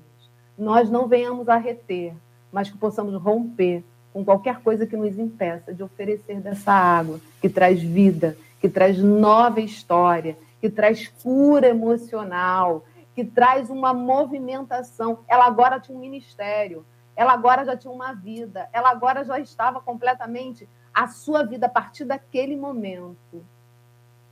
[0.55, 2.13] nós não venhamos a reter,
[2.51, 7.49] mas que possamos romper com qualquer coisa que nos impeça de oferecer dessa água que
[7.49, 15.19] traz vida, que traz nova história, que traz cura emocional, que traz uma movimentação.
[15.27, 19.82] Ela agora tinha um ministério, ela agora já tinha uma vida, ela agora já estava
[19.82, 23.43] completamente a sua vida a partir daquele momento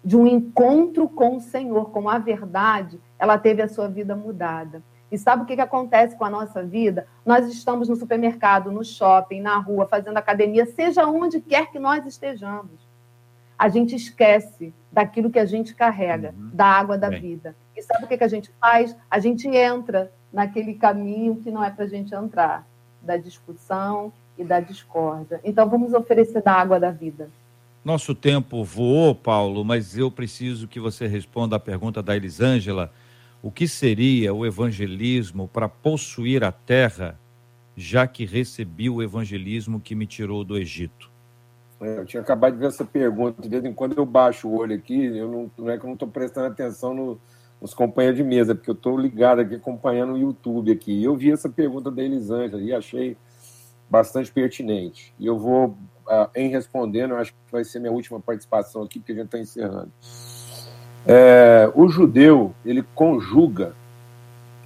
[0.03, 4.81] de um encontro com o Senhor, com a verdade, ela teve a sua vida mudada.
[5.11, 7.07] E sabe o que, que acontece com a nossa vida?
[7.25, 12.05] Nós estamos no supermercado, no shopping, na rua, fazendo academia, seja onde quer que nós
[12.05, 12.87] estejamos.
[13.57, 16.51] A gente esquece daquilo que a gente carrega, uhum.
[16.53, 17.21] da água da Bem.
[17.21, 17.55] vida.
[17.75, 18.95] E sabe o que, que a gente faz?
[19.09, 22.65] A gente entra naquele caminho que não é para a gente entrar,
[23.01, 25.41] da discussão e da discórdia.
[25.43, 27.29] Então vamos oferecer da água da vida.
[27.83, 32.91] Nosso tempo voou, Paulo, mas eu preciso que você responda a pergunta da Elisângela
[33.41, 37.17] o que seria o evangelismo para possuir a terra,
[37.75, 41.09] já que recebi o evangelismo que me tirou do Egito?
[41.81, 43.41] É, eu tinha acabado de ver essa pergunta.
[43.41, 45.87] De vez em quando eu baixo o olho aqui, eu não, não é que eu
[45.87, 47.19] não estou prestando atenção no,
[47.61, 51.01] nos companheiros de mesa, porque eu estou ligado aqui acompanhando o YouTube aqui.
[51.01, 53.15] Eu vi essa pergunta da Elisângela e achei
[53.89, 55.13] bastante pertinente.
[55.17, 55.77] E eu vou,
[56.35, 59.39] em respondendo, eu acho que vai ser minha última participação aqui, porque a gente está
[59.39, 59.91] encerrando.
[61.07, 63.73] É, o judeu ele conjuga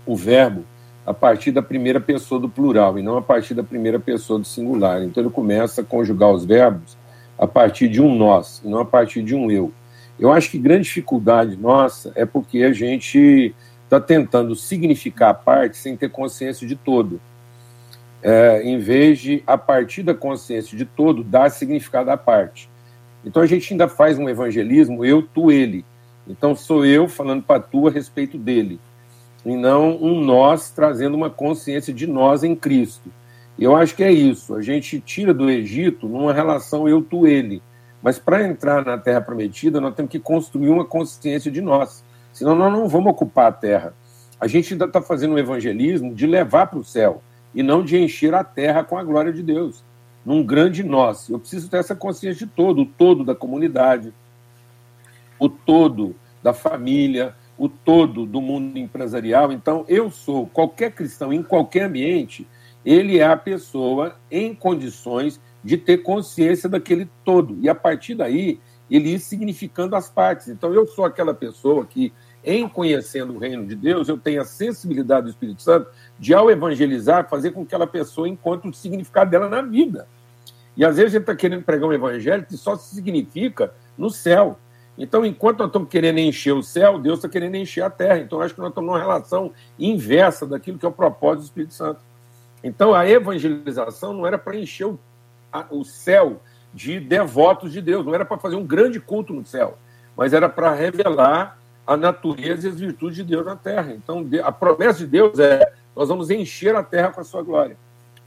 [0.05, 0.63] o verbo
[1.05, 4.45] a partir da primeira pessoa do plural e não a partir da primeira pessoa do
[4.45, 5.03] singular.
[5.03, 6.97] Então ele começa a conjugar os verbos
[7.37, 9.71] a partir de um nós e não a partir de um eu.
[10.19, 15.77] Eu acho que grande dificuldade nossa é porque a gente está tentando significar a parte
[15.77, 17.19] sem ter consciência de todo.
[18.25, 22.69] É, em vez de, a partir da consciência de todo, dar significado à parte.
[23.25, 25.85] Então a gente ainda faz um evangelismo eu, tu, ele.
[26.27, 28.79] Então sou eu falando para tu a respeito dele,
[29.45, 33.09] e não um nós trazendo uma consciência de nós em Cristo.
[33.59, 34.55] Eu acho que é isso.
[34.55, 37.61] A gente tira do Egito numa relação eu tu ele,
[38.01, 42.55] mas para entrar na Terra Prometida nós temos que construir uma consciência de nós, senão
[42.55, 43.93] nós não vamos ocupar a Terra.
[44.39, 47.21] A gente ainda está fazendo um evangelismo de levar para o céu
[47.53, 49.83] e não de encher a Terra com a glória de Deus,
[50.25, 51.29] num grande nós.
[51.29, 54.13] Eu preciso ter essa consciência de todo, o todo da comunidade,
[55.39, 59.51] o todo da família, o todo do mundo empresarial.
[59.51, 62.47] Então, eu sou qualquer cristão em qualquer ambiente,
[62.85, 67.57] ele é a pessoa em condições de ter consciência daquele todo.
[67.61, 70.49] E a partir daí, ele ir significando as partes.
[70.49, 72.11] Então, eu sou aquela pessoa que,
[72.43, 75.89] em conhecendo o reino de Deus, eu tenho a sensibilidade do Espírito Santo
[76.23, 80.07] de, ao evangelizar, fazer com que aquela pessoa encontre o significado dela na vida.
[80.75, 84.57] E às vezes a gente está querendo pregar um evangelho que só significa no céu.
[84.97, 88.19] Então, enquanto nós estamos querendo encher o céu, Deus está querendo encher a terra.
[88.19, 91.73] Então, acho que nós estamos numa relação inversa daquilo que é o propósito do Espírito
[91.73, 91.99] Santo.
[92.63, 94.97] Então, a evangelização não era para encher o,
[95.51, 96.39] a, o céu
[96.73, 99.77] de devotos de Deus, não era para fazer um grande culto no céu,
[100.15, 103.91] mas era para revelar a natureza e as virtudes de Deus na terra.
[103.91, 107.77] Então, a promessa de Deus é: nós vamos encher a terra com a sua glória.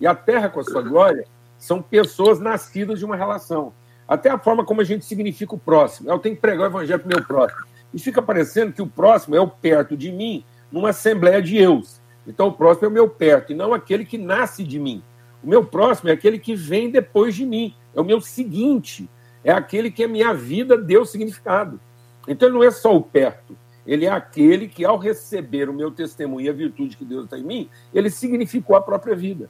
[0.00, 1.26] E a terra com a sua glória
[1.58, 3.72] são pessoas nascidas de uma relação.
[4.06, 6.10] Até a forma como a gente significa o próximo.
[6.10, 7.62] Eu tenho que pregar o evangelho para o meu próximo.
[7.92, 12.00] E fica parecendo que o próximo é o perto de mim numa assembleia de eus.
[12.26, 15.02] Então o próximo é o meu perto, e não aquele que nasce de mim.
[15.42, 17.74] O meu próximo é aquele que vem depois de mim.
[17.94, 19.08] É o meu seguinte.
[19.44, 21.80] É aquele que a minha vida deu significado.
[22.26, 23.56] Então ele não é só o perto.
[23.86, 27.38] Ele é aquele que, ao receber o meu testemunho e a virtude que Deus está
[27.38, 29.48] em mim, ele significou a própria vida.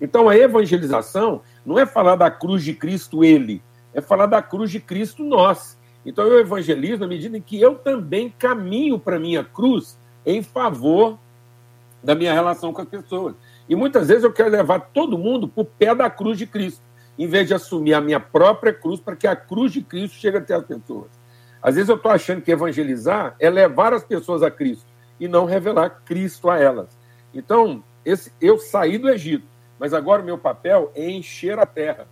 [0.00, 3.62] Então a evangelização não é falar da cruz de Cristo ele,
[3.92, 5.78] é falar da cruz de Cristo nós.
[6.04, 10.42] Então eu evangelizo na medida em que eu também caminho para a minha cruz em
[10.42, 11.18] favor
[12.02, 13.34] da minha relação com as pessoas.
[13.68, 16.82] E muitas vezes eu quero levar todo mundo para o pé da cruz de Cristo,
[17.18, 20.38] em vez de assumir a minha própria cruz para que a cruz de Cristo chegue
[20.38, 21.19] até as pessoas.
[21.62, 24.86] Às vezes eu estou achando que evangelizar é levar as pessoas a Cristo
[25.18, 26.88] e não revelar Cristo a elas.
[27.34, 29.46] Então, esse, eu saí do Egito,
[29.78, 32.06] mas agora o meu papel é encher a terra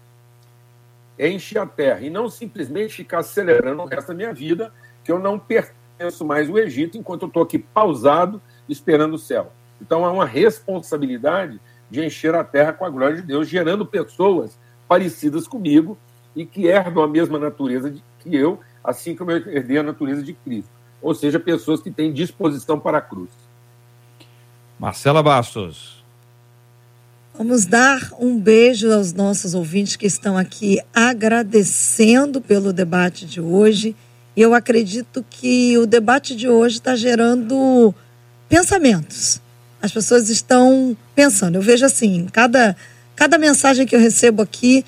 [1.19, 4.73] enche a terra e não simplesmente ficar celebrando o resto da minha vida
[5.03, 9.53] que eu não pertenço mais ao Egito enquanto eu estou aqui pausado esperando o céu.
[9.81, 14.59] Então há uma responsabilidade de encher a terra com a glória de Deus, gerando pessoas
[14.87, 15.99] parecidas comigo
[16.37, 20.33] e que herdam a mesma natureza que eu, assim como eu herdei a natureza de
[20.33, 20.71] Cristo.
[21.01, 23.31] Ou seja, pessoas que têm disposição para a cruz.
[24.79, 26.05] Marcela Bastos.
[27.37, 33.95] Vamos dar um beijo aos nossos ouvintes que estão aqui agradecendo pelo debate de hoje.
[34.35, 37.95] E eu acredito que o debate de hoje está gerando
[38.49, 39.41] pensamentos.
[39.81, 41.57] As pessoas estão pensando.
[41.57, 42.77] Eu vejo assim, cada
[43.19, 44.85] Cada mensagem que eu recebo aqui,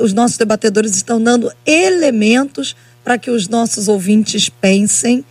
[0.00, 2.74] os nossos debatedores estão dando elementos
[3.04, 5.24] para que os nossos ouvintes pensem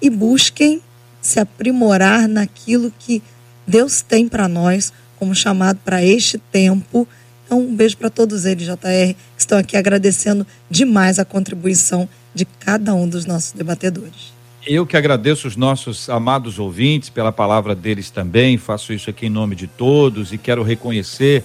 [0.00, 0.82] e busquem
[1.20, 3.22] se aprimorar naquilo que
[3.66, 7.08] Deus tem para nós como chamado para este tempo.
[7.44, 12.44] Então, um beijo para todos eles, JR, que estão aqui agradecendo demais a contribuição de
[12.44, 14.34] cada um dos nossos debatedores.
[14.66, 19.30] Eu que agradeço os nossos amados ouvintes pela palavra deles também, faço isso aqui em
[19.30, 21.44] nome de todos e quero reconhecer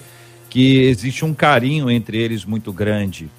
[0.50, 3.30] que existe um carinho entre eles muito grande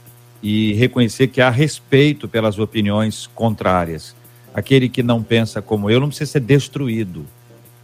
[0.43, 4.13] e reconhecer que há respeito pelas opiniões contrárias.
[4.53, 7.25] Aquele que não pensa como eu não precisa ser destruído.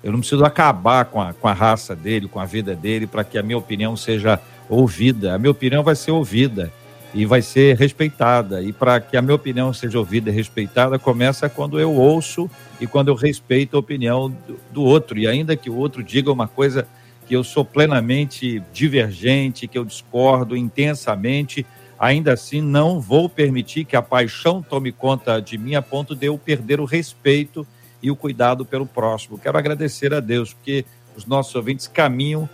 [0.04, 3.24] Eu não preciso acabar com a, com a raça dele, com a vida dele, para
[3.24, 4.40] que a minha opinião seja
[4.70, 5.34] ouvida.
[5.34, 6.72] A minha opinião vai ser ouvida
[7.14, 8.62] e vai ser respeitada.
[8.62, 12.86] E para que a minha opinião seja ouvida e respeitada, começa quando eu ouço e
[12.86, 15.18] quando eu respeito a opinião do, do outro.
[15.18, 16.86] E ainda que o outro diga uma coisa
[17.26, 21.66] que eu sou plenamente divergente, que eu discordo intensamente,
[22.00, 26.28] ainda assim não vou permitir que a paixão tome conta de mim a ponto de
[26.28, 27.68] eu perder o respeito
[28.02, 29.38] e o cuidado pelo próximo.
[29.38, 30.86] Quero agradecer a Deus, porque
[31.18, 32.50] os nossos ouvintes caminham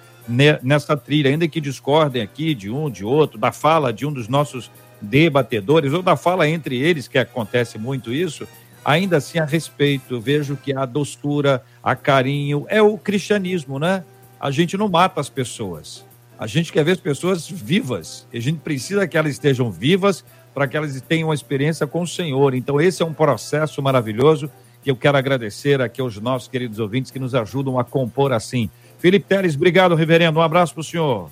[0.64, 4.28] nessa trilha, ainda que discordem aqui de um, de outro, da fala de um dos
[4.28, 8.48] nossos debatedores, ou da fala entre eles, que acontece muito isso,
[8.84, 10.20] ainda assim a respeito.
[10.20, 14.04] Vejo que há doçura, há carinho, é o cristianismo, né?
[14.39, 16.04] A gente não mata as pessoas.
[16.38, 18.28] A gente quer ver as pessoas vivas.
[18.32, 20.24] E a gente precisa que elas estejam vivas
[20.54, 22.54] para que elas tenham uma experiência com o Senhor.
[22.54, 24.50] Então, esse é um processo maravilhoso
[24.82, 28.70] que eu quero agradecer aqui aos nossos queridos ouvintes que nos ajudam a compor assim.
[29.00, 30.40] Felipe Teles, obrigado, reverendo.
[30.40, 31.30] Um abraço para o senhor.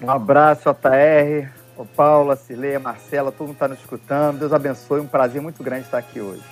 [0.00, 4.38] Um abraço, JR, o Paula, Cileia, Marcela, todo mundo está nos escutando.
[4.38, 6.42] Deus abençoe, um prazer muito grande estar aqui hoje.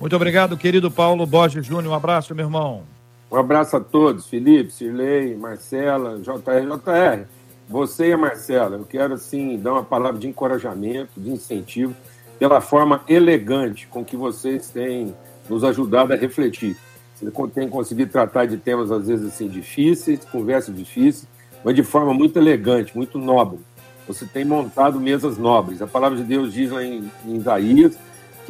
[0.00, 1.92] Muito obrigado, querido Paulo Borges Júnior.
[1.92, 2.84] Um abraço, meu irmão.
[3.32, 7.24] Um abraço a todos, Felipe, Cirlei, Marcela, JR, JR.
[7.66, 11.96] Você e a Marcela, eu quero assim dar uma palavra de encorajamento, de incentivo,
[12.38, 15.14] pela forma elegante com que vocês têm
[15.48, 16.76] nos ajudado a refletir.
[17.14, 21.26] Você tem conseguido tratar de temas às vezes assim difíceis, conversas difíceis,
[21.64, 23.60] mas de forma muito elegante, muito nobre.
[24.06, 25.80] Você tem montado mesas nobres.
[25.80, 27.96] A palavra de Deus diz lá em, em Isaías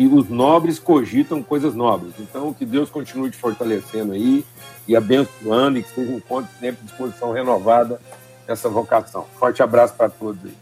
[0.08, 2.14] que os nobres cogitam coisas nobres.
[2.18, 4.44] Então, que Deus continue te fortalecendo aí
[4.86, 8.00] e abençoando e que seja um encontro sempre disposição renovada
[8.46, 9.26] nessa vocação.
[9.38, 10.54] Forte abraço para todos aí.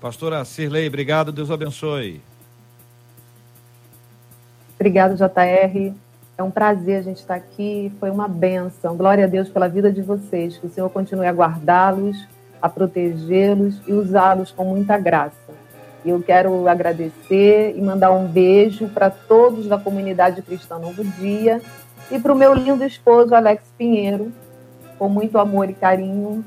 [0.00, 2.20] Pastora Cirlei, obrigado, Deus abençoe.
[4.74, 5.92] Obrigado, JR.
[6.36, 8.96] É um prazer a gente estar aqui, foi uma benção.
[8.96, 12.16] Glória a Deus pela vida de vocês, que o Senhor continue a guardá-los,
[12.62, 15.57] a protegê-los e usá-los com muita graça.
[16.04, 21.60] Eu quero agradecer e mandar um beijo para todos da comunidade cristã Novo Dia
[22.10, 24.32] e para o meu lindo esposo Alex Pinheiro,
[24.98, 26.44] com muito amor e carinho.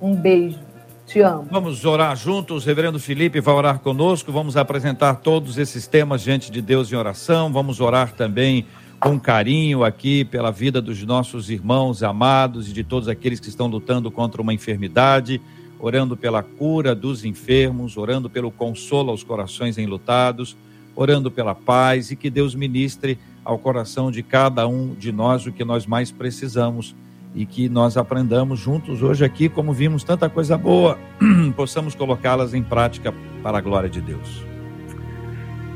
[0.00, 0.58] Um beijo.
[1.06, 1.46] Te amo.
[1.50, 2.64] Vamos orar juntos.
[2.64, 4.32] Reverendo Felipe vai orar conosco.
[4.32, 7.52] Vamos apresentar todos esses temas diante de Deus em oração.
[7.52, 8.66] Vamos orar também
[8.98, 13.66] com carinho aqui pela vida dos nossos irmãos amados e de todos aqueles que estão
[13.66, 15.40] lutando contra uma enfermidade
[15.82, 20.56] orando pela cura dos enfermos, orando pelo consolo aos corações enlutados,
[20.94, 25.50] orando pela paz e que Deus ministre ao coração de cada um de nós o
[25.50, 26.94] que nós mais precisamos
[27.34, 30.96] e que nós aprendamos juntos hoje aqui, como vimos tanta coisa boa,
[31.56, 33.12] possamos colocá-las em prática
[33.42, 34.44] para a glória de Deus.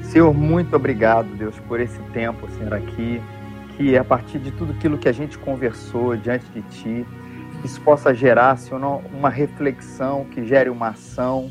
[0.02, 3.20] Senhor, muito obrigado, Deus, por esse tempo, Senhor, aqui,
[3.76, 7.07] que a partir de tudo aquilo que a gente conversou diante de Ti,
[7.64, 11.50] isso possa gerar, Senhor, uma reflexão que gere uma ação,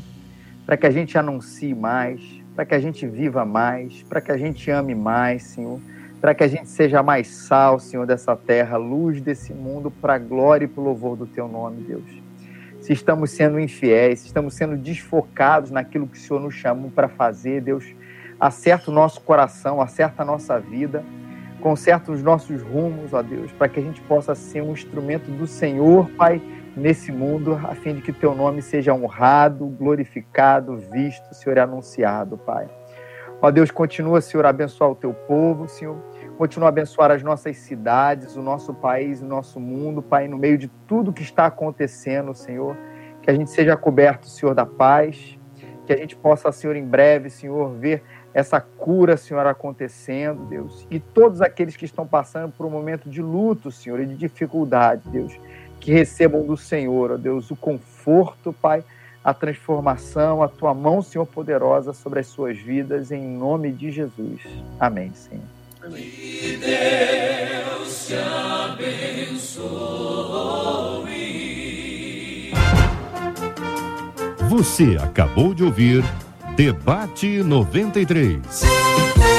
[0.64, 2.20] para que a gente anuncie mais,
[2.54, 5.78] para que a gente viva mais, para que a gente ame mais, Senhor,
[6.20, 10.18] para que a gente seja mais sal, Senhor, dessa terra, luz desse mundo, para a
[10.18, 12.22] glória e para o louvor do Teu nome, Deus.
[12.80, 17.08] Se estamos sendo infiéis, se estamos sendo desfocados naquilo que o Senhor nos chamou para
[17.08, 17.84] fazer, Deus,
[18.40, 21.04] acerta o nosso coração, acerta a nossa vida
[21.60, 25.46] Conserta os nossos rumos, ó Deus, para que a gente possa ser um instrumento do
[25.46, 26.40] Senhor, Pai,
[26.76, 32.36] nesse mundo, a fim de que teu nome seja honrado, glorificado, visto, Senhor, e anunciado,
[32.36, 32.68] Pai.
[33.40, 35.96] Ó Deus, continua, Senhor, a abençoar o teu povo, Senhor.
[36.38, 40.56] Continua a abençoar as nossas cidades, o nosso país, o nosso mundo, Pai, no meio
[40.56, 42.76] de tudo que está acontecendo, Senhor.
[43.22, 45.38] Que a gente seja coberto, Senhor, da paz.
[45.86, 48.02] Que a gente possa, Senhor, em breve, Senhor, ver
[48.36, 50.86] essa cura, Senhor, acontecendo, Deus.
[50.90, 55.00] E todos aqueles que estão passando por um momento de luto, Senhor, e de dificuldade,
[55.06, 55.32] Deus,
[55.80, 58.84] que recebam do Senhor, ó Deus, o conforto, Pai,
[59.24, 64.42] a transformação, a tua mão, Senhor, poderosa sobre as suas vidas, em nome de Jesus.
[64.78, 65.42] Amém, Senhor.
[65.82, 66.02] Amém.
[66.02, 69.66] Que Deus te abençoe.
[74.50, 76.04] Você acabou de ouvir
[76.56, 79.35] Debate 93.